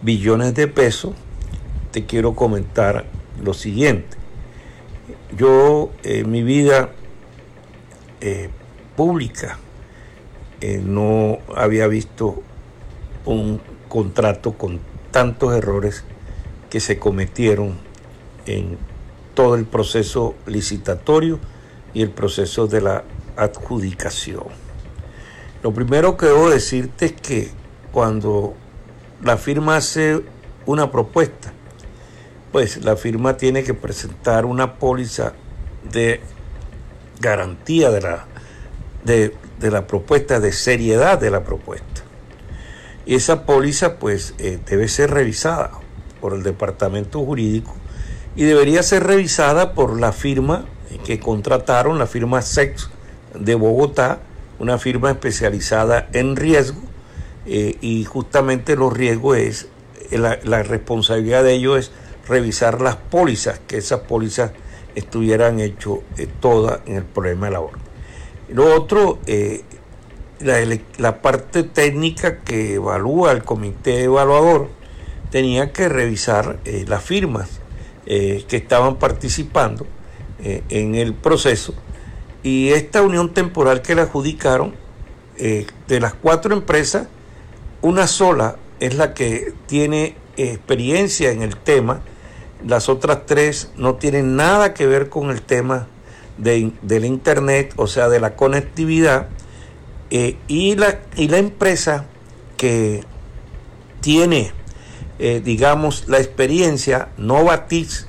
billones 0.03 0.55
de 0.55 0.69
pesos, 0.69 1.15
te 1.91 2.07
quiero 2.07 2.35
comentar 2.35 3.05
lo 3.43 3.55
siguiente. 3.55 4.17
Yo 5.37 5.91
en 6.05 6.31
mi 6.31 6.43
vida 6.43 6.91
eh, 8.21 8.49
pública 8.97 9.59
eh, 10.61 10.81
no 10.85 11.39
había 11.55 11.87
visto 11.87 12.43
un 13.25 13.61
contrato 13.89 14.55
con 14.55 14.81
tantos 15.11 15.55
errores 15.55 16.05
que 16.71 16.81
se 16.81 16.99
cometieron 16.99 17.79
en 18.47 18.79
todo 19.35 19.55
el 19.55 19.65
proceso 19.65 20.35
licitatorio 20.47 21.39
y 21.95 22.03
el 22.03 22.11
proceso 22.11 22.67
de 22.67 22.81
la 22.81 23.05
adjudicación. 23.37 24.47
Lo 25.63 25.73
primero 25.73 26.17
que 26.17 26.27
debo 26.27 26.51
decirte 26.51 27.07
es 27.07 27.13
que 27.13 27.51
cuando 27.93 28.55
la 29.23 29.37
firma 29.37 29.77
hace 29.77 30.23
una 30.67 30.91
propuesta, 30.91 31.53
pues 32.53 32.85
la 32.85 32.97
firma 32.97 33.37
tiene 33.37 33.63
que 33.63 33.75
presentar 33.75 34.45
una 34.45 34.79
póliza 34.79 35.35
de 35.91 36.21
garantía 37.21 37.91
de 37.91 38.01
la, 38.01 38.27
de, 39.05 39.35
la 39.61 39.87
propuesta, 39.87 40.41
de 40.41 40.53
seriedad 40.53 41.19
de 41.19 41.31
la 41.31 41.43
propuesta. 41.45 42.03
Y 43.09 43.15
esa 43.15 43.47
póliza 43.47 43.97
pues 43.97 44.35
eh, 44.39 44.59
debe 44.67 44.87
ser 44.87 45.11
revisada 45.11 45.71
por 46.21 46.35
el 46.35 46.43
departamento 46.43 47.25
jurídico 47.25 47.75
y 48.37 48.45
debería 48.45 48.83
ser 48.83 49.05
revisada 49.05 49.73
por 49.73 49.99
la 49.99 50.13
firma 50.13 50.67
que 51.07 51.19
contrataron, 51.19 51.99
la 51.99 52.07
firma 52.07 52.43
SEX 52.43 52.91
de 53.35 53.55
Bogotá, 53.55 54.21
una 54.59 54.77
firma 54.77 55.11
especializada 55.11 56.07
en 56.13 56.37
riesgo 56.37 56.83
eh, 57.47 57.79
y 57.81 58.05
justamente 58.05 58.77
los 58.77 58.93
riesgos 58.93 59.39
es, 59.39 59.69
la, 60.11 60.39
la 60.45 60.63
responsabilidad 60.63 61.43
de 61.45 61.55
ellos 61.55 61.79
es 61.79 61.93
revisar 62.29 62.83
las 62.83 62.97
pólizas, 62.97 63.59
que 63.67 63.79
esas 63.79 64.01
pólizas 64.01 64.51
estuvieran 64.95 65.61
hechas 65.61 65.95
eh, 66.19 66.29
todas 66.41 66.81
en 66.85 66.97
el 66.97 67.05
problema 67.05 67.47
de 67.47 67.53
labor. 67.53 67.73
Lo 68.51 68.75
otro, 68.75 69.19
eh, 69.27 69.63
la, 70.41 71.21
parte 71.21 71.63
técnica 71.63 72.39
que 72.39 72.75
evalúa 72.75 73.33
el 73.33 73.43
comité 73.43 74.05
evaluador 74.05 74.69
tenía 75.31 75.73
que 75.73 75.89
revisar 75.89 76.59
eh, 76.65 76.85
las 76.89 77.03
firmas 77.03 77.61
que 78.07 78.57
estaban 78.57 78.97
participando 78.97 79.87
en 80.41 80.95
el 80.95 81.13
proceso 81.13 81.75
y 82.43 82.71
esta 82.71 83.03
unión 83.03 83.35
temporal 83.35 83.83
que 83.83 83.95
le 83.95 84.01
adjudicaron, 84.01 84.75
de 85.37 86.01
las 86.01 86.15
cuatro 86.15 86.55
empresas, 86.55 87.07
una 87.83 88.07
sola 88.07 88.57
es 88.81 88.95
la 88.95 89.13
que 89.13 89.53
tiene 89.67 90.17
experiencia 90.39 91.33
en 91.33 91.43
el 91.43 91.55
tema 91.55 92.01
las 92.67 92.89
otras 92.89 93.27
tres 93.27 93.71
no 93.77 93.97
tienen 93.97 94.37
nada 94.37 94.75
que 94.75 94.87
ver 94.87 95.09
con 95.09 95.31
el 95.31 95.43
tema 95.43 95.87
de, 96.39 96.73
del 96.83 97.05
Internet, 97.05 97.73
o 97.77 97.87
sea, 97.87 98.09
de 98.09 98.21
la 98.21 98.35
conectividad. 98.35 99.29
Eh, 100.11 100.39
y, 100.49 100.75
la, 100.75 101.01
y 101.17 101.29
la 101.29 101.37
empresa 101.37 102.07
que 102.57 103.03
tiene, 104.01 104.53
eh, 105.19 105.43
digamos, 105.45 106.09
la 106.09 106.19
experiencia, 106.19 107.09
Novatis, 107.19 108.07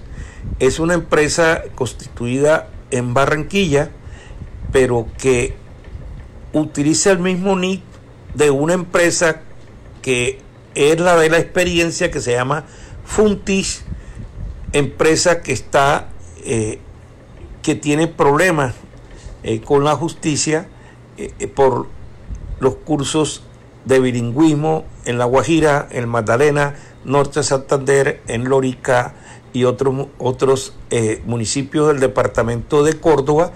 es 0.60 0.80
una 0.80 0.94
empresa 0.94 1.64
constituida 1.76 2.70
en 2.92 3.14
Barranquilla, 3.14 3.92
pero 4.72 5.08
que 5.18 5.56
utiliza 6.54 7.12
el 7.12 7.20
mismo 7.20 7.58
NIT 7.58 7.84
de 8.34 8.50
una 8.50 8.74
empresa 8.74 9.42
que 10.02 10.40
es 10.76 11.00
la 11.00 11.18
de 11.18 11.30
la 11.30 11.40
experiencia 11.40 12.10
que 12.12 12.22
se 12.22 12.32
llama 12.32 12.66
Funtis, 13.04 13.84
empresa 14.72 15.42
que 15.42 15.52
está, 15.52 16.08
eh, 16.46 16.80
que 17.62 17.76
tiene 17.76 18.08
problemas 18.08 18.76
con 19.66 19.84
la 19.86 19.96
justicia 19.96 20.68
eh, 21.20 21.48
por 21.48 21.88
los 22.60 22.76
cursos 22.76 23.44
de 23.86 24.00
bilingüismo 24.00 24.86
en 25.06 25.18
La 25.18 25.26
Guajira, 25.26 25.88
en 25.92 26.08
Magdalena, 26.08 26.76
Norte 27.06 27.44
Santander, 27.44 28.22
en 28.28 28.50
Lorica 28.50 29.16
y 29.54 29.64
otros, 29.64 30.08
otros 30.20 30.76
municipios 31.26 31.88
del 31.88 32.00
departamento 32.00 32.84
de 32.84 33.00
Córdoba, 33.00 33.52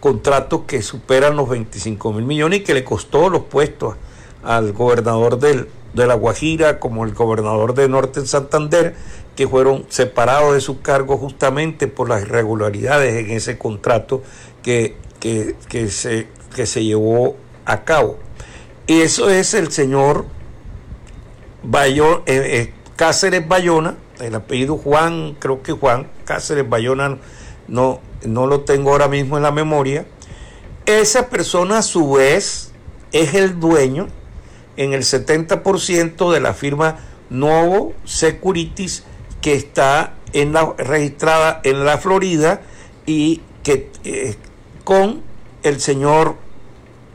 contratos 0.00 0.62
que 0.66 0.82
superan 0.82 1.36
los 1.36 1.48
25 1.48 2.12
mil 2.12 2.26
millones 2.26 2.60
y 2.60 2.62
que 2.64 2.74
le 2.74 2.84
costó 2.84 3.30
los 3.30 3.44
puestos 3.44 3.94
al 4.42 4.74
gobernador 4.74 5.38
del, 5.38 5.68
de 5.94 6.06
La 6.06 6.14
Guajira 6.14 6.78
como 6.78 7.04
el 7.04 7.14
gobernador 7.14 7.72
de 7.74 7.88
Norte 7.88 8.26
Santander 8.26 8.94
que 9.36 9.48
fueron 9.48 9.86
separados 9.88 10.54
de 10.54 10.60
su 10.60 10.82
cargo 10.82 11.16
justamente 11.16 11.88
por 11.88 12.08
las 12.08 12.22
irregularidades 12.22 13.14
en 13.14 13.30
ese 13.30 13.58
contrato 13.58 14.22
que, 14.62 14.96
que, 15.20 15.88
se, 15.88 16.28
que 16.54 16.66
se 16.66 16.84
llevó 16.84 17.36
a 17.66 17.84
cabo. 17.84 18.18
Y 18.86 19.00
eso 19.00 19.28
es 19.28 19.54
el 19.54 19.70
señor 19.70 20.26
Bayo, 21.62 22.22
eh, 22.26 22.42
eh, 22.60 22.74
Cáceres 22.96 23.46
Bayona, 23.46 23.96
el 24.20 24.34
apellido 24.34 24.76
Juan, 24.76 25.36
creo 25.38 25.62
que 25.62 25.72
Juan 25.72 26.08
Cáceres 26.24 26.68
Bayona, 26.68 27.18
no, 27.68 28.00
no 28.24 28.46
lo 28.46 28.60
tengo 28.60 28.90
ahora 28.90 29.08
mismo 29.08 29.36
en 29.36 29.42
la 29.42 29.50
memoria. 29.50 30.06
Esa 30.86 31.28
persona 31.28 31.78
a 31.78 31.82
su 31.82 32.12
vez 32.12 32.72
es 33.12 33.34
el 33.34 33.58
dueño 33.58 34.08
en 34.76 34.92
el 34.92 35.02
70% 35.02 36.32
de 36.32 36.40
la 36.40 36.52
firma 36.52 36.98
Novo 37.30 37.94
Securities 38.04 39.04
que 39.40 39.54
está 39.54 40.14
en 40.32 40.52
la, 40.52 40.74
registrada 40.76 41.60
en 41.64 41.84
la 41.84 41.98
Florida 41.98 42.60
y 43.06 43.40
que 43.62 43.90
eh, 44.04 44.36
con 44.84 45.22
el 45.62 45.80
señor 45.80 46.36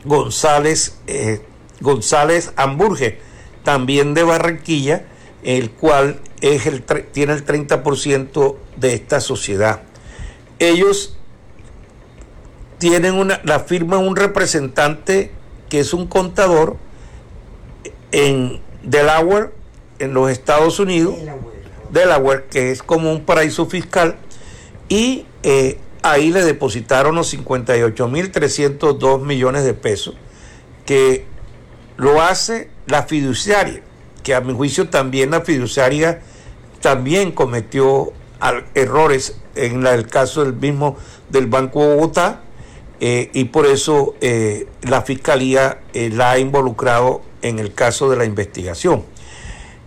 González 0.04 0.98
eh, 1.06 1.40
González 1.80 2.52
Hamburge, 2.56 3.18
también 3.64 4.14
de 4.14 4.22
Barranquilla, 4.22 5.04
el 5.42 5.70
cual 5.70 6.20
es 6.40 6.66
el, 6.66 6.82
tiene 6.82 7.32
el 7.32 7.44
30% 7.44 8.56
de 8.76 8.94
esta 8.94 9.20
sociedad. 9.20 9.82
Ellos 10.58 11.16
tienen 12.78 13.14
una, 13.14 13.40
la 13.44 13.60
firma 13.60 13.98
un 13.98 14.16
representante 14.16 15.32
que 15.68 15.80
es 15.80 15.94
un 15.94 16.06
contador 16.06 16.76
en 18.12 18.60
Delaware, 18.82 19.52
en 19.98 20.14
los 20.14 20.30
Estados 20.30 20.78
Unidos. 20.78 21.14
Delaware, 21.90 22.44
que 22.50 22.70
es 22.70 22.82
como 22.82 23.12
un 23.12 23.24
paraíso 23.24 23.66
fiscal, 23.66 24.16
y 24.88 25.26
eh, 25.42 25.78
ahí 26.02 26.30
le 26.30 26.44
depositaron 26.44 27.14
los 27.14 27.32
58.302 27.34 29.22
millones 29.22 29.64
de 29.64 29.74
pesos, 29.74 30.14
que 30.86 31.26
lo 31.96 32.22
hace 32.22 32.70
la 32.86 33.02
fiduciaria, 33.04 33.82
que 34.22 34.34
a 34.34 34.40
mi 34.40 34.54
juicio 34.54 34.88
también 34.88 35.30
la 35.30 35.42
fiduciaria 35.42 36.22
también 36.80 37.32
cometió 37.32 38.12
errores 38.74 39.36
en 39.54 39.86
el 39.86 40.06
caso 40.06 40.44
del 40.44 40.54
mismo 40.54 40.96
del 41.28 41.46
Banco 41.46 41.80
Bogotá, 41.80 42.40
eh, 43.00 43.30
y 43.32 43.44
por 43.44 43.66
eso 43.66 44.14
eh, 44.20 44.66
la 44.82 45.02
Fiscalía 45.02 45.80
eh, 45.94 46.10
la 46.10 46.32
ha 46.32 46.38
involucrado 46.38 47.22
en 47.40 47.58
el 47.58 47.72
caso 47.72 48.10
de 48.10 48.16
la 48.16 48.24
investigación. 48.26 49.04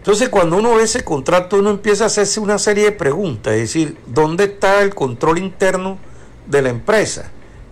Entonces, 0.03 0.27
cuando 0.27 0.57
uno 0.57 0.75
ve 0.75 0.83
ese 0.83 1.05
contrato, 1.05 1.55
uno 1.55 1.69
empieza 1.69 2.03
a 2.03 2.07
hacerse 2.07 2.41
una 2.41 2.57
serie 2.57 2.83
de 2.83 2.91
preguntas, 2.91 3.53
es 3.53 3.61
decir, 3.61 3.97
¿dónde 4.05 4.43
está 4.43 4.81
el 4.81 4.93
control 4.93 5.37
interno 5.37 5.97
de 6.45 6.61
la 6.61 6.67
empresa? 6.67 7.31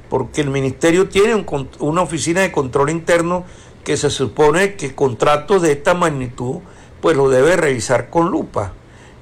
Porque 0.10 0.40
el 0.40 0.50
ministerio 0.50 1.10
tiene 1.10 1.46
una 1.80 2.02
oficina 2.02 2.40
de 2.40 2.54
control 2.54 2.90
interno 2.90 3.44
que 3.84 3.98
se 3.98 4.10
supone 4.10 4.76
que 4.76 4.96
contratos 4.96 5.62
de 5.62 5.74
esta 5.74 5.94
magnitud, 5.94 6.60
pues 7.02 7.18
lo 7.18 7.28
debe 7.28 7.58
revisar 7.58 8.10
con 8.10 8.32
lupa. 8.32 8.72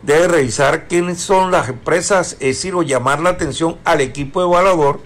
Debe 0.03 0.27
revisar 0.27 0.87
quiénes 0.87 1.19
son 1.19 1.49
las 1.49 1.67
empresas, 1.67 2.33
es 2.33 2.57
decir, 2.57 2.75
o 2.75 2.83
llamar 2.83 3.21
la 3.21 3.31
atención 3.31 3.79
al 3.85 4.01
equipo 4.01 4.43
evaluador. 4.43 4.99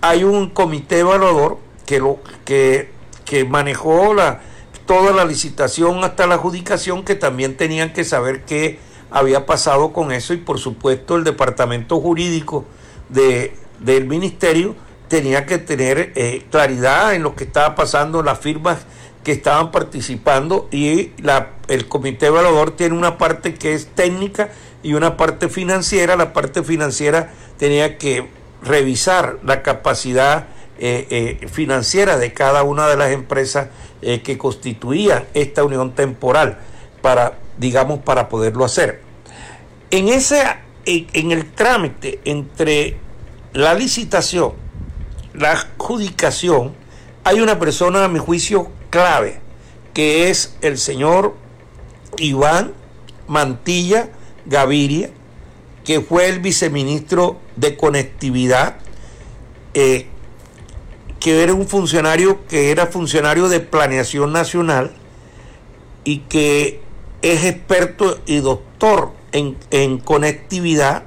Hay 0.00 0.22
un 0.22 0.50
comité 0.50 1.00
evaluador 1.00 1.58
que, 1.86 1.98
lo, 1.98 2.20
que, 2.44 2.92
que 3.24 3.44
manejó 3.44 4.14
la, 4.14 4.42
toda 4.88 5.12
la 5.12 5.26
licitación 5.26 6.02
hasta 6.02 6.26
la 6.26 6.36
adjudicación 6.36 7.04
que 7.04 7.14
también 7.14 7.58
tenían 7.58 7.92
que 7.92 8.04
saber 8.04 8.44
qué 8.46 8.78
había 9.10 9.44
pasado 9.44 9.92
con 9.92 10.12
eso 10.12 10.32
y 10.32 10.38
por 10.38 10.58
supuesto 10.58 11.16
el 11.16 11.24
departamento 11.24 12.00
jurídico 12.00 12.64
de, 13.10 13.54
del 13.80 14.06
ministerio 14.06 14.74
tenía 15.08 15.44
que 15.44 15.58
tener 15.58 16.12
eh, 16.16 16.46
claridad 16.50 17.14
en 17.14 17.22
lo 17.22 17.36
que 17.36 17.44
estaba 17.44 17.74
pasando, 17.74 18.22
las 18.22 18.38
firmas 18.38 18.78
que 19.24 19.32
estaban 19.32 19.70
participando 19.72 20.68
y 20.70 21.10
la, 21.18 21.50
el 21.68 21.86
comité 21.86 22.26
evaluador 22.26 22.70
tiene 22.70 22.96
una 22.96 23.18
parte 23.18 23.54
que 23.54 23.74
es 23.74 23.88
técnica 23.88 24.50
y 24.82 24.94
una 24.94 25.18
parte 25.18 25.50
financiera. 25.50 26.16
La 26.16 26.32
parte 26.32 26.62
financiera 26.62 27.30
tenía 27.58 27.98
que 27.98 28.26
revisar 28.62 29.38
la 29.44 29.62
capacidad 29.62 30.46
eh, 30.80 31.40
eh, 31.42 31.48
financiera 31.48 32.18
de 32.18 32.32
cada 32.32 32.62
una 32.62 32.86
de 32.86 32.96
las 32.96 33.10
empresas 33.10 33.66
eh, 34.00 34.22
que 34.22 34.38
constituían 34.38 35.24
esta 35.34 35.64
unión 35.64 35.92
temporal 35.92 36.60
para, 37.02 37.36
digamos, 37.56 37.98
para 37.98 38.28
poderlo 38.28 38.64
hacer. 38.64 39.02
En, 39.90 40.06
ese, 40.06 40.40
en, 40.84 41.32
el 41.32 41.50
trámite 41.50 42.20
entre 42.24 42.96
la 43.54 43.74
licitación, 43.74 44.52
la 45.34 45.50
adjudicación, 45.50 46.76
hay 47.24 47.40
una 47.40 47.58
persona, 47.58 48.04
a 48.04 48.08
mi 48.08 48.20
juicio, 48.20 48.70
clave, 48.90 49.40
que 49.94 50.30
es 50.30 50.56
el 50.60 50.78
señor 50.78 51.34
Iván 52.18 52.72
Mantilla 53.26 54.10
Gaviria, 54.46 55.10
que 55.84 56.00
fue 56.02 56.28
el 56.28 56.38
viceministro 56.38 57.40
de 57.56 57.76
Conectividad, 57.76 58.76
que 61.20 61.42
era 61.42 61.54
un 61.54 61.66
funcionario 61.66 62.46
que 62.46 62.70
era 62.70 62.86
funcionario 62.86 63.48
de 63.48 63.60
planeación 63.60 64.32
nacional 64.32 64.92
y 66.04 66.18
que 66.20 66.80
es 67.22 67.44
experto 67.44 68.18
y 68.26 68.38
doctor 68.40 69.12
en, 69.32 69.56
en 69.70 69.98
conectividad 69.98 71.04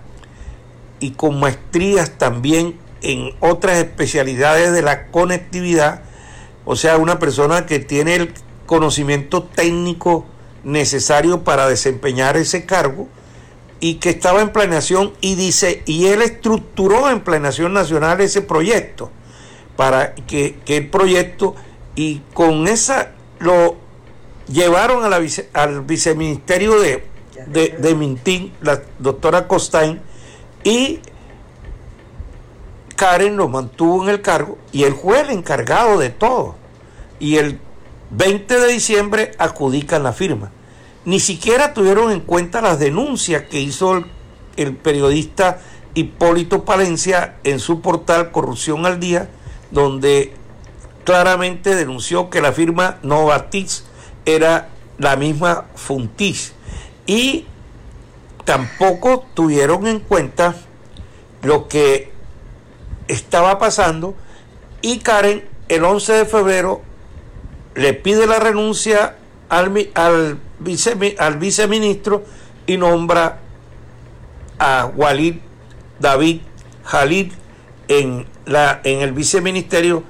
y 0.99 1.11
con 1.11 1.39
maestrías 1.39 2.17
también 2.17 2.77
en 3.01 3.31
otras 3.39 3.77
especialidades 3.77 4.73
de 4.73 4.81
la 4.83 5.07
conectividad, 5.07 6.03
o 6.65 6.75
sea, 6.75 6.97
una 6.97 7.17
persona 7.17 7.65
que 7.65 7.79
tiene 7.79 8.15
el 8.15 8.33
conocimiento 8.67 9.43
técnico 9.43 10.25
necesario 10.63 11.43
para 11.43 11.67
desempeñar 11.67 12.37
ese 12.37 12.65
cargo 12.65 13.07
y 13.79 13.95
que 13.95 14.09
estaba 14.09 14.41
en 14.41 14.51
planeación 14.51 15.13
y 15.21 15.33
dice, 15.33 15.81
y 15.87 16.07
él 16.07 16.21
estructuró 16.21 17.09
en 17.09 17.21
planeación 17.21 17.73
nacional 17.73 18.21
ese 18.21 18.43
proyecto 18.43 19.09
para 19.81 20.13
que, 20.13 20.59
el 20.67 20.91
proyecto 20.91 21.55
y 21.95 22.21
con 22.35 22.67
esa 22.67 23.13
lo 23.39 23.77
llevaron 24.47 25.03
a 25.03 25.09
la 25.09 25.19
al 25.53 25.81
viceministerio 25.81 26.79
de, 26.79 27.03
de, 27.47 27.95
Mintín, 27.95 28.53
la 28.61 28.79
doctora 28.99 29.47
Costain, 29.47 29.99
y 30.63 30.99
Karen 32.95 33.35
lo 33.35 33.47
mantuvo 33.47 34.03
en 34.03 34.09
el 34.09 34.21
cargo 34.21 34.59
y 34.71 34.83
él 34.83 34.93
fue 34.93 35.21
el 35.21 35.31
encargado 35.31 35.97
de 35.97 36.11
todo. 36.11 36.57
Y 37.19 37.37
el 37.37 37.59
20 38.11 38.59
de 38.59 38.67
diciembre 38.67 39.31
adjudican 39.39 40.03
la 40.03 40.13
firma. 40.13 40.51
Ni 41.05 41.19
siquiera 41.19 41.73
tuvieron 41.73 42.11
en 42.11 42.19
cuenta 42.19 42.61
las 42.61 42.77
denuncias 42.77 43.45
que 43.49 43.59
hizo 43.59 43.97
el, 43.97 44.05
el 44.57 44.75
periodista 44.75 45.59
Hipólito 45.95 46.65
Palencia 46.65 47.39
en 47.43 47.59
su 47.59 47.81
portal 47.81 48.29
Corrupción 48.29 48.85
al 48.85 48.99
Día, 48.99 49.27
donde 49.71 50.33
claramente 51.03 51.75
denunció 51.75 52.29
que 52.29 52.41
la 52.41 52.51
firma 52.51 52.97
Novartis 53.01 53.85
era 54.25 54.69
la 54.97 55.15
misma 55.15 55.65
Funtis. 55.75 56.53
Y 57.05 57.45
tampoco 58.45 59.25
tuvieron 59.33 59.87
en 59.87 59.99
cuenta 59.99 60.55
lo 61.41 61.67
que 61.67 62.11
estaba 63.07 63.59
pasando. 63.59 64.15
Y 64.81 64.99
Karen 64.99 65.43
el 65.67 65.83
11 65.83 66.13
de 66.13 66.25
febrero 66.25 66.81
le 67.75 67.93
pide 67.93 68.27
la 68.27 68.39
renuncia 68.39 69.15
al, 69.49 69.89
al, 69.95 70.39
al 71.17 71.37
viceministro 71.37 72.25
y 72.67 72.77
nombra 72.77 73.39
a 74.59 74.91
Walid 74.95 75.35
David 75.99 76.41
Jalid 76.83 77.31
en 77.87 78.25
la, 78.45 78.81
en 78.83 79.01
el 79.01 79.11
viceministerio 79.11 80.03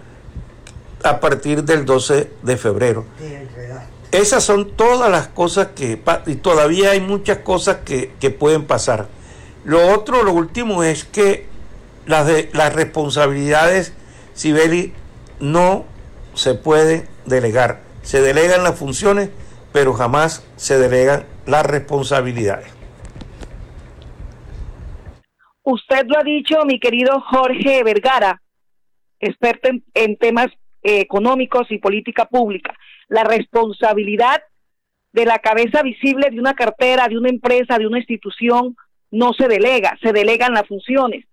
a 1.03 1.19
partir 1.19 1.63
del 1.63 1.85
12 1.85 2.29
de 2.41 2.57
febrero. 2.57 3.05
Esas 4.11 4.43
son 4.43 4.71
todas 4.71 5.09
las 5.09 5.27
cosas 5.27 5.69
que, 5.75 6.01
y 6.25 6.35
todavía 6.35 6.91
hay 6.91 7.01
muchas 7.01 7.39
cosas 7.39 7.77
que, 7.85 8.13
que 8.19 8.29
pueden 8.29 8.65
pasar. 8.65 9.07
Lo 9.63 9.93
otro, 9.93 10.23
lo 10.23 10.33
último 10.33 10.83
es 10.83 11.05
que 11.05 11.45
las, 12.05 12.27
de, 12.27 12.49
las 12.53 12.73
responsabilidades, 12.73 13.93
Sibeli, 14.33 14.93
no 15.39 15.85
se 16.33 16.55
pueden 16.55 17.07
delegar. 17.25 17.81
Se 18.03 18.21
delegan 18.21 18.63
las 18.63 18.77
funciones, 18.77 19.29
pero 19.71 19.93
jamás 19.93 20.43
se 20.57 20.77
delegan 20.77 21.25
las 21.45 21.65
responsabilidades. 21.65 22.67
Usted 25.63 26.05
lo 26.07 26.17
ha 26.17 26.23
dicho, 26.23 26.65
mi 26.65 26.79
querido 26.79 27.21
Jorge 27.21 27.83
Vergara, 27.83 28.41
experto 29.19 29.69
en, 29.93 30.17
temas 30.17 30.47
eh, 30.81 31.01
económicos 31.01 31.71
y 31.71 31.77
política 31.77 32.25
pública. 32.25 32.75
La 33.07 33.23
responsabilidad 33.23 34.41
de 35.13 35.25
la 35.25 35.39
cabeza 35.39 35.83
visible 35.83 36.29
de 36.29 36.39
una 36.39 36.53
cartera, 36.53 37.07
de 37.07 37.17
una 37.17 37.29
empresa, 37.29 37.77
de 37.77 37.85
una 37.85 37.99
institución, 37.99 38.75
no 39.11 39.33
se 39.33 39.47
delega, 39.47 39.97
se 40.01 40.13
delegan 40.13 40.53
las 40.53 40.67
funciones. 40.67 41.25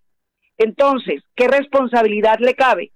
Entonces, 0.58 1.22
¿qué 1.34 1.48
responsabilidad 1.48 2.38
le 2.40 2.54
cabe? 2.54 2.92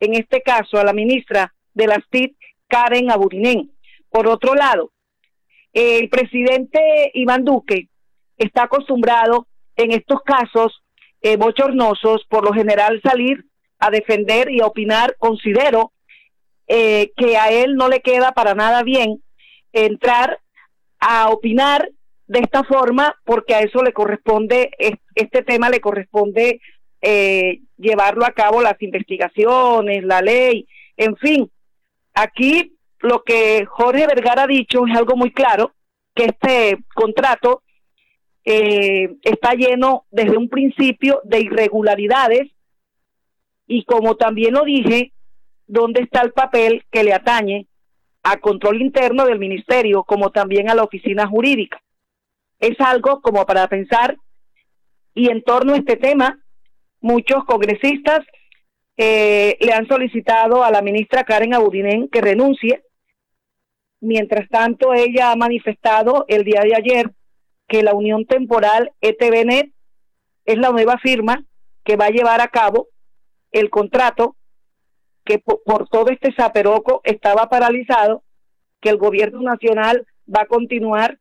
En 0.00 0.14
este 0.14 0.40
caso, 0.42 0.78
a 0.78 0.84
la 0.84 0.94
ministra 0.94 1.54
de 1.74 1.86
las 1.86 2.00
TIC, 2.10 2.34
Karen 2.66 3.10
Aburinen. 3.10 3.70
Por 4.10 4.26
otro 4.26 4.54
lado, 4.54 4.90
el 5.72 6.08
presidente 6.08 7.10
Iván 7.14 7.44
Duque 7.44 7.88
está 8.36 8.64
acostumbrado 8.64 9.46
en 9.76 9.92
estos 9.92 10.20
casos 10.22 10.82
eh, 11.20 11.36
bochornosos, 11.36 12.24
por 12.28 12.44
lo 12.44 12.52
general 12.52 13.00
salir 13.02 13.44
a 13.78 13.90
defender 13.90 14.50
y 14.50 14.60
a 14.60 14.66
opinar, 14.66 15.16
considero 15.18 15.92
eh, 16.68 17.12
que 17.16 17.36
a 17.36 17.50
él 17.50 17.74
no 17.74 17.88
le 17.88 18.00
queda 18.00 18.32
para 18.32 18.54
nada 18.54 18.82
bien 18.82 19.22
entrar 19.72 20.38
a 21.00 21.28
opinar 21.30 21.88
de 22.26 22.40
esta 22.40 22.64
forma 22.64 23.14
porque 23.24 23.54
a 23.54 23.60
eso 23.60 23.82
le 23.82 23.92
corresponde, 23.92 24.70
este 25.14 25.42
tema 25.42 25.68
le 25.68 25.80
corresponde 25.80 26.60
eh, 27.00 27.60
llevarlo 27.76 28.24
a 28.24 28.32
cabo 28.32 28.62
las 28.62 28.80
investigaciones, 28.80 30.04
la 30.04 30.22
ley, 30.22 30.66
en 30.96 31.16
fin. 31.16 31.50
Aquí 32.14 32.76
lo 33.00 33.22
que 33.24 33.66
Jorge 33.66 34.06
Vergara 34.06 34.44
ha 34.44 34.46
dicho 34.46 34.86
es 34.86 34.96
algo 34.96 35.16
muy 35.16 35.32
claro, 35.32 35.72
que 36.14 36.26
este 36.26 36.78
contrato 36.94 37.62
eh, 38.44 39.14
está 39.22 39.54
lleno 39.54 40.04
desde 40.10 40.36
un 40.36 40.48
principio 40.48 41.20
de 41.24 41.40
irregularidades 41.40 42.50
y 43.66 43.84
como 43.84 44.16
también 44.16 44.54
lo 44.54 44.64
dije, 44.64 45.12
¿dónde 45.66 46.02
está 46.02 46.22
el 46.22 46.32
papel 46.32 46.84
que 46.90 47.04
le 47.04 47.14
atañe 47.14 47.66
a 48.24 48.38
control 48.38 48.82
interno 48.82 49.26
del 49.26 49.38
ministerio 49.38 50.04
como 50.04 50.30
también 50.30 50.68
a 50.68 50.74
la 50.74 50.82
oficina 50.82 51.26
jurídica? 51.26 51.80
Es 52.58 52.80
algo 52.80 53.20
como 53.20 53.46
para 53.46 53.68
pensar 53.68 54.16
y 55.14 55.30
en 55.30 55.42
torno 55.42 55.74
a 55.74 55.78
este 55.78 55.96
tema 55.96 56.40
muchos 57.00 57.44
congresistas 57.44 58.20
eh, 58.96 59.56
le 59.60 59.72
han 59.72 59.86
solicitado 59.88 60.64
a 60.64 60.70
la 60.70 60.82
ministra 60.82 61.24
Karen 61.24 61.54
Abudinen 61.54 62.08
que 62.08 62.20
renuncie. 62.20 62.82
Mientras 64.00 64.48
tanto, 64.48 64.92
ella 64.94 65.30
ha 65.30 65.36
manifestado 65.36 66.24
el 66.28 66.44
día 66.44 66.60
de 66.62 66.74
ayer 66.74 67.10
que 67.72 67.82
la 67.82 67.94
unión 67.94 68.26
temporal 68.26 68.92
ETVNet 69.00 69.72
es 70.44 70.58
la 70.58 70.68
nueva 70.68 70.98
firma 70.98 71.42
que 71.84 71.96
va 71.96 72.04
a 72.04 72.10
llevar 72.10 72.42
a 72.42 72.48
cabo 72.48 72.88
el 73.50 73.70
contrato 73.70 74.36
que 75.24 75.38
por, 75.38 75.62
por 75.64 75.88
todo 75.88 76.10
este 76.10 76.34
zaperoco 76.34 77.00
estaba 77.02 77.48
paralizado, 77.48 78.24
que 78.82 78.90
el 78.90 78.98
gobierno 78.98 79.40
nacional 79.40 80.06
va 80.28 80.42
a 80.42 80.46
continuar 80.46 81.18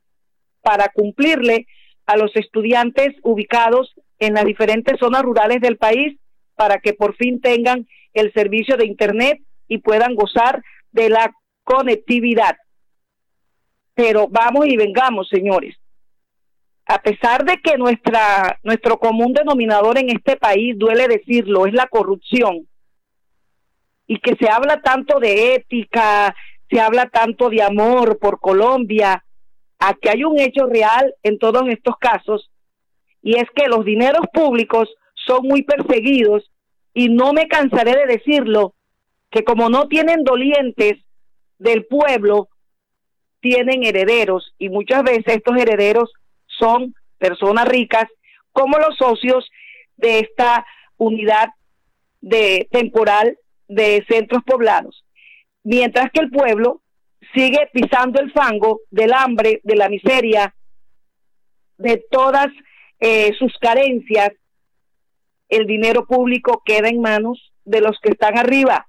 para 0.62 0.90
cumplirle 0.90 1.68
a 2.06 2.18
los 2.18 2.36
estudiantes 2.36 3.16
ubicados 3.24 3.94
en 4.20 4.34
las 4.34 4.44
diferentes 4.44 5.00
zonas 5.00 5.22
rurales 5.22 5.62
del 5.62 5.78
país 5.78 6.20
para 6.56 6.80
que 6.80 6.94
por 6.94 7.16
fin 7.16 7.40
tengan 7.40 7.88
el 8.12 8.34
servicio 8.34 8.76
de 8.76 8.88
Internet 8.88 9.40
y 9.70 9.78
puedan 9.78 10.16
gozar 10.16 10.62
de 10.92 11.08
la 11.08 11.32
conectividad. 11.64 12.58
Pero 13.94 14.28
vamos 14.28 14.68
y 14.68 14.76
vengamos, 14.76 15.30
señores. 15.30 15.81
A 16.92 17.02
pesar 17.02 17.46
de 17.46 17.58
que 17.62 17.78
nuestra, 17.78 18.60
nuestro 18.64 19.00
común 19.00 19.32
denominador 19.32 19.98
en 19.98 20.10
este 20.10 20.36
país, 20.36 20.78
duele 20.78 21.08
decirlo, 21.08 21.66
es 21.66 21.74
la 21.74 21.88
corrupción, 21.88 22.68
y 24.08 24.20
que 24.20 24.36
se 24.36 24.50
habla 24.52 24.82
tanto 24.82 25.22
de 25.22 25.56
ética, 25.56 26.36
se 26.70 26.82
habla 26.82 27.08
tanto 27.08 27.50
de 27.50 27.62
amor 27.64 28.20
por 28.20 28.42
Colombia, 28.42 29.24
aquí 29.80 30.10
hay 30.10 30.26
un 30.26 30.38
hecho 30.38 30.66
real 30.66 31.16
en 31.24 31.40
todos 31.40 31.64
estos 31.70 31.96
casos, 31.98 32.52
y 33.22 33.38
es 33.38 33.50
que 33.56 33.70
los 33.70 33.86
dineros 33.86 34.26
públicos 34.34 34.90
son 35.16 35.48
muy 35.48 35.64
perseguidos 35.64 36.52
y 36.94 37.08
no 37.08 37.32
me 37.32 37.48
cansaré 37.48 37.96
de 37.96 38.18
decirlo, 38.18 38.76
que 39.30 39.46
como 39.46 39.70
no 39.70 39.88
tienen 39.88 40.26
dolientes 40.26 40.98
del 41.58 41.86
pueblo, 41.86 42.50
tienen 43.40 43.86
herederos 43.86 44.54
y 44.58 44.68
muchas 44.68 45.04
veces 45.04 45.38
estos 45.38 45.56
herederos 45.56 46.12
son 46.62 46.94
personas 47.18 47.68
ricas 47.68 48.06
como 48.52 48.78
los 48.78 48.96
socios 48.98 49.50
de 49.98 50.20
esta 50.20 50.66
unidad 50.98 51.50
de 52.22 52.68
temporal 52.72 53.38
de 53.68 54.06
centros 54.08 54.44
poblados, 54.44 55.04
mientras 55.64 56.12
que 56.12 56.22
el 56.22 56.30
pueblo 56.30 56.82
sigue 57.34 57.70
pisando 57.74 58.20
el 58.20 58.32
fango 58.32 58.82
del 58.92 59.14
hambre, 59.14 59.62
de 59.64 59.76
la 59.76 59.90
miseria, 59.90 60.54
de 61.78 62.04
todas 62.12 62.48
eh, 63.00 63.34
sus 63.40 63.58
carencias 63.58 64.32
el 65.50 65.66
dinero 65.68 66.06
público 66.06 66.62
queda 66.66 66.88
en 66.88 67.02
manos 67.02 67.52
de 67.66 67.82
los 67.82 68.00
que 68.02 68.12
están 68.12 68.38
arriba. 68.38 68.88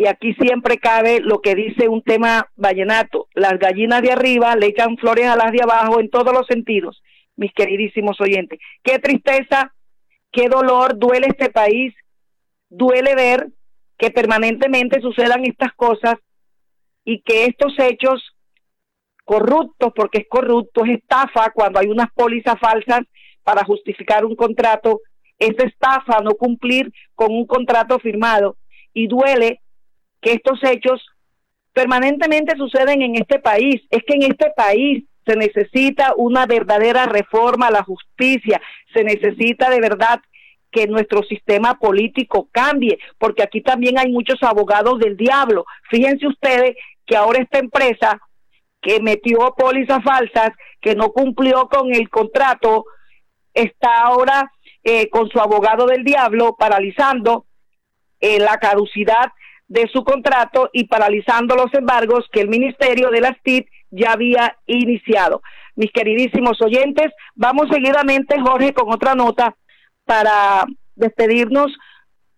Y 0.00 0.06
aquí 0.06 0.32
siempre 0.32 0.78
cabe 0.78 1.20
lo 1.20 1.42
que 1.42 1.54
dice 1.54 1.86
un 1.86 2.00
tema 2.00 2.50
vallenato, 2.56 3.28
las 3.34 3.58
gallinas 3.58 4.00
de 4.00 4.12
arriba 4.12 4.56
le 4.56 4.68
echan 4.68 4.96
flores 4.96 5.26
a 5.26 5.36
las 5.36 5.52
de 5.52 5.62
abajo 5.62 6.00
en 6.00 6.08
todos 6.08 6.32
los 6.32 6.46
sentidos, 6.46 7.02
mis 7.36 7.52
queridísimos 7.52 8.18
oyentes. 8.18 8.58
Qué 8.82 8.98
tristeza, 8.98 9.74
qué 10.32 10.48
dolor, 10.48 10.98
duele 10.98 11.26
este 11.26 11.50
país, 11.50 11.92
duele 12.70 13.14
ver 13.14 13.48
que 13.98 14.10
permanentemente 14.10 15.02
sucedan 15.02 15.44
estas 15.44 15.74
cosas 15.74 16.14
y 17.04 17.20
que 17.20 17.44
estos 17.44 17.74
hechos 17.78 18.34
corruptos, 19.26 19.92
porque 19.94 20.20
es 20.20 20.28
corrupto, 20.30 20.86
es 20.86 20.92
estafa 20.96 21.50
cuando 21.50 21.78
hay 21.78 21.88
unas 21.88 22.10
pólizas 22.14 22.58
falsas 22.58 23.02
para 23.42 23.66
justificar 23.66 24.24
un 24.24 24.34
contrato, 24.34 25.02
es 25.38 25.58
estafa 25.58 26.22
no 26.22 26.30
cumplir 26.36 26.90
con 27.14 27.34
un 27.34 27.46
contrato 27.46 27.98
firmado 27.98 28.56
y 28.94 29.06
duele 29.06 29.60
que 30.20 30.32
estos 30.32 30.62
hechos 30.64 31.06
permanentemente 31.72 32.56
suceden 32.56 33.02
en 33.02 33.16
este 33.16 33.38
país. 33.38 33.82
Es 33.90 34.02
que 34.06 34.14
en 34.14 34.22
este 34.22 34.50
país 34.56 35.04
se 35.26 35.36
necesita 35.36 36.14
una 36.16 36.46
verdadera 36.46 37.06
reforma 37.06 37.68
a 37.68 37.70
la 37.70 37.84
justicia, 37.84 38.60
se 38.92 39.04
necesita 39.04 39.70
de 39.70 39.80
verdad 39.80 40.20
que 40.72 40.86
nuestro 40.86 41.22
sistema 41.24 41.78
político 41.78 42.48
cambie, 42.52 42.98
porque 43.18 43.42
aquí 43.42 43.60
también 43.60 43.98
hay 43.98 44.10
muchos 44.10 44.42
abogados 44.42 44.98
del 45.00 45.16
diablo. 45.16 45.66
Fíjense 45.90 46.26
ustedes 46.26 46.76
que 47.06 47.16
ahora 47.16 47.40
esta 47.40 47.58
empresa 47.58 48.20
que 48.80 49.00
metió 49.00 49.54
pólizas 49.56 50.02
falsas, 50.02 50.50
que 50.80 50.94
no 50.94 51.10
cumplió 51.12 51.68
con 51.68 51.92
el 51.94 52.08
contrato, 52.08 52.86
está 53.52 54.00
ahora 54.00 54.50
eh, 54.84 55.10
con 55.10 55.28
su 55.28 55.38
abogado 55.38 55.86
del 55.86 56.04
diablo, 56.04 56.56
paralizando 56.58 57.44
eh, 58.20 58.38
la 58.38 58.58
caducidad 58.58 59.32
de 59.70 59.88
su 59.92 60.02
contrato 60.02 60.68
y 60.72 60.88
paralizando 60.88 61.54
los 61.54 61.72
embargos 61.74 62.26
que 62.32 62.40
el 62.40 62.48
Ministerio 62.48 63.08
de 63.10 63.20
las 63.20 63.40
TIC 63.44 63.70
ya 63.90 64.12
había 64.12 64.56
iniciado. 64.66 65.42
Mis 65.76 65.92
queridísimos 65.92 66.60
oyentes, 66.60 67.12
vamos 67.36 67.68
seguidamente, 67.70 68.40
Jorge, 68.40 68.74
con 68.74 68.92
otra 68.92 69.14
nota 69.14 69.54
para 70.04 70.64
despedirnos 70.96 71.70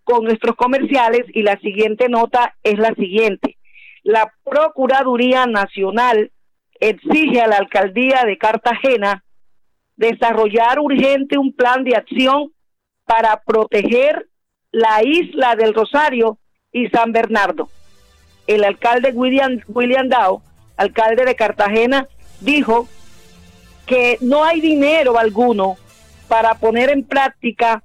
con 0.04 0.24
nuestros 0.24 0.56
comerciales 0.56 1.22
y 1.32 1.42
la 1.42 1.58
siguiente 1.60 2.10
nota 2.10 2.54
es 2.62 2.78
la 2.78 2.92
siguiente. 2.94 3.56
La 4.02 4.30
Procuraduría 4.44 5.46
Nacional 5.46 6.32
exige 6.80 7.40
a 7.40 7.46
la 7.46 7.56
Alcaldía 7.56 8.24
de 8.26 8.36
Cartagena 8.36 9.24
desarrollar 9.96 10.80
urgente 10.80 11.38
un 11.38 11.54
plan 11.54 11.82
de 11.82 11.96
acción 11.96 12.52
para 13.06 13.40
proteger 13.40 14.28
la 14.70 15.02
isla 15.02 15.56
del 15.56 15.72
Rosario 15.72 16.38
y 16.72 16.88
San 16.88 17.12
Bernardo. 17.12 17.68
El 18.46 18.64
alcalde 18.64 19.12
William, 19.12 19.60
William 19.68 20.08
Dow, 20.08 20.42
alcalde 20.76 21.24
de 21.24 21.36
Cartagena, 21.36 22.08
dijo 22.40 22.88
que 23.86 24.18
no 24.20 24.44
hay 24.44 24.60
dinero 24.60 25.18
alguno 25.18 25.76
para 26.28 26.54
poner 26.54 26.90
en 26.90 27.04
práctica 27.04 27.82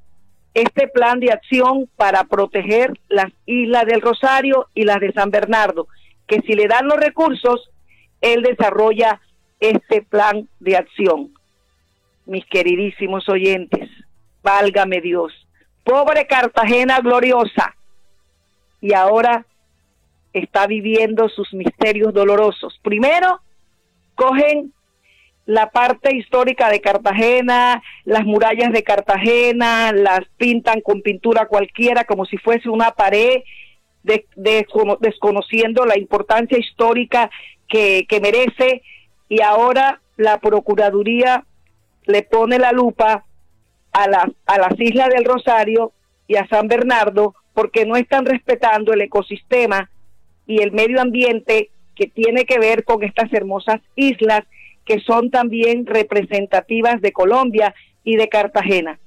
este 0.54 0.88
plan 0.88 1.20
de 1.20 1.32
acción 1.32 1.88
para 1.96 2.24
proteger 2.24 2.94
las 3.10 3.32
islas 3.46 3.86
del 3.86 4.02
Rosario 4.02 4.68
y 4.74 4.84
las 4.84 5.00
de 5.00 5.12
San 5.14 5.30
Bernardo, 5.30 5.88
que 6.26 6.42
si 6.42 6.54
le 6.54 6.68
dan 6.68 6.88
los 6.88 6.98
recursos, 6.98 7.70
él 8.22 8.42
desarrolla 8.42 9.22
este 9.60 10.02
plan 10.02 10.48
de 10.60 10.78
acción 10.78 11.38
mis 12.28 12.46
queridísimos 12.46 13.28
oyentes, 13.30 13.90
válgame 14.44 15.02
Dios. 15.02 15.34
Pobre 15.84 16.28
Cartagena 16.28 17.00
gloriosa. 17.00 17.74
Y 18.88 18.94
ahora 18.94 19.46
está 20.32 20.66
viviendo 20.66 21.28
sus 21.28 21.54
misterios 21.54 22.14
dolorosos. 22.14 22.80
Primero, 22.82 23.42
cogen 24.16 24.72
la 25.46 25.72
parte 25.72 26.16
histórica 26.16 26.70
de 26.70 26.80
Cartagena, 26.80 27.84
las 28.06 28.24
murallas 28.24 28.72
de 28.72 28.84
Cartagena, 28.84 29.92
las 29.92 30.22
pintan 30.38 30.80
con 30.80 31.02
pintura 31.02 31.48
cualquiera 31.48 32.06
como 32.06 32.24
si 32.24 32.38
fuese 32.38 32.70
una 32.70 32.92
pared, 32.92 33.42
desconociendo 34.38 35.86
la 35.86 36.00
importancia 36.00 36.58
histórica 36.58 37.30
que, 37.68 38.06
que 38.08 38.22
merece. 38.22 38.84
Y 39.28 39.42
ahora 39.42 40.00
la 40.16 40.40
Procuraduría 40.40 41.44
le 42.06 42.24
pone 42.24 42.58
la 42.58 42.72
lupa 42.72 43.26
a, 43.92 44.08
la, 44.08 44.32
a 44.46 44.58
las 44.58 44.80
Islas 44.80 45.10
del 45.10 45.26
Rosario 45.26 45.92
y 46.26 46.38
a 46.38 46.48
San 46.48 46.70
Bernardo 46.70 47.36
porque 47.58 47.88
no 47.88 47.96
están 47.96 48.24
respetando 48.24 48.94
el 48.94 49.02
ecosistema 49.02 49.90
y 50.46 50.62
el 50.62 50.72
medio 50.74 51.02
ambiente 51.02 51.72
que 51.96 52.06
tiene 52.06 52.46
que 52.46 52.60
ver 52.60 52.84
con 52.84 53.04
estas 53.04 53.34
hermosas 53.34 53.82
islas 53.96 54.44
que 54.86 55.00
son 55.00 55.32
también 55.32 55.88
representativas 55.88 57.02
de 57.02 57.12
Colombia 57.12 57.74
y 58.04 58.16
de 58.16 58.30
Cartagena. 58.30 59.00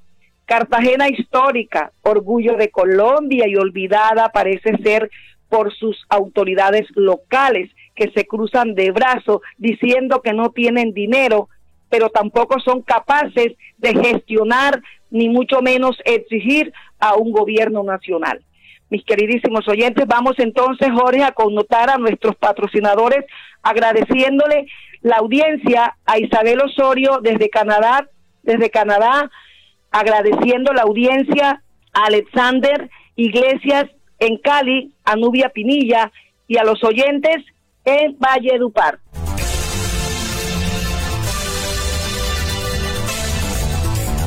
Cartagena 0.47 1.09
histórica, 1.09 1.93
orgullo 2.03 2.57
de 2.57 2.71
Colombia 2.71 3.47
y 3.47 3.55
olvidada 3.55 4.31
parece 4.31 4.77
ser 4.79 5.13
por 5.49 5.73
sus 5.73 6.05
autoridades 6.09 6.89
locales 6.97 7.71
que 7.95 8.11
se 8.11 8.27
cruzan 8.27 8.75
de 8.75 8.91
brazo 8.91 9.43
diciendo 9.59 10.23
que 10.23 10.33
no 10.33 10.51
tienen 10.51 10.93
dinero 10.93 11.49
pero 11.91 12.09
tampoco 12.09 12.59
son 12.61 12.83
capaces 12.83 13.53
de 13.79 13.95
gestionar 13.95 14.81
ni 15.11 15.29
mucho 15.29 15.61
menos 15.61 15.97
exigir 16.05 16.73
a 17.01 17.17
un 17.17 17.33
gobierno 17.33 17.83
nacional. 17.83 18.45
Mis 18.91 19.05
queridísimos 19.05 19.67
oyentes, 19.69 20.05
vamos 20.07 20.35
entonces, 20.39 20.89
Jorge, 20.93 21.23
a 21.23 21.33
connotar 21.33 21.91
a 21.91 21.99
nuestros 21.99 22.37
patrocinadores, 22.37 23.25
agradeciéndole 23.63 24.67
la 25.03 25.17
audiencia 25.17 25.97
a 26.05 26.19
Isabel 26.19 26.61
Osorio 26.61 27.21
desde 27.23 27.49
Canadá, 27.49 28.09
desde 28.43 28.71
Canadá, 28.71 29.31
agradeciendo 29.91 30.73
la 30.73 30.83
audiencia 30.83 31.63
a 31.93 32.05
Alexander 32.05 32.91
Iglesias 33.17 33.87
en 34.19 34.39
Cali, 34.39 34.93
a 35.05 35.17
Nubia 35.17 35.51
Pinilla 35.51 36.13
y 36.47 36.59
a 36.59 36.65
los 36.65 36.83
oyentes 36.85 37.45
en 37.85 38.17
Valle 38.19 38.59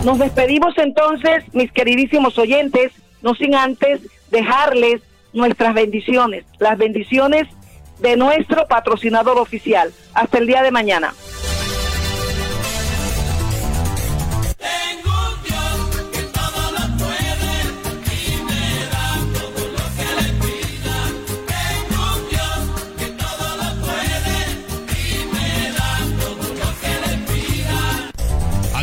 Nos 0.04 0.20
despedimos 0.20 0.78
entonces, 0.78 1.46
mis 1.54 1.72
queridísimos 1.72 2.38
oyentes, 2.38 2.92
no 3.22 3.36
sin 3.36 3.56
antes 3.56 4.02
dejarles 4.32 5.02
nuestras 5.32 5.74
bendiciones, 5.74 6.44
las 6.60 6.78
bendiciones 6.78 7.48
de 8.00 8.18
nuestro 8.18 8.68
patrocinador 8.68 9.38
oficial. 9.38 9.94
Hasta 10.14 10.40
el 10.40 10.48
día 10.48 10.62
de 10.62 10.72
mañana. 10.72 11.14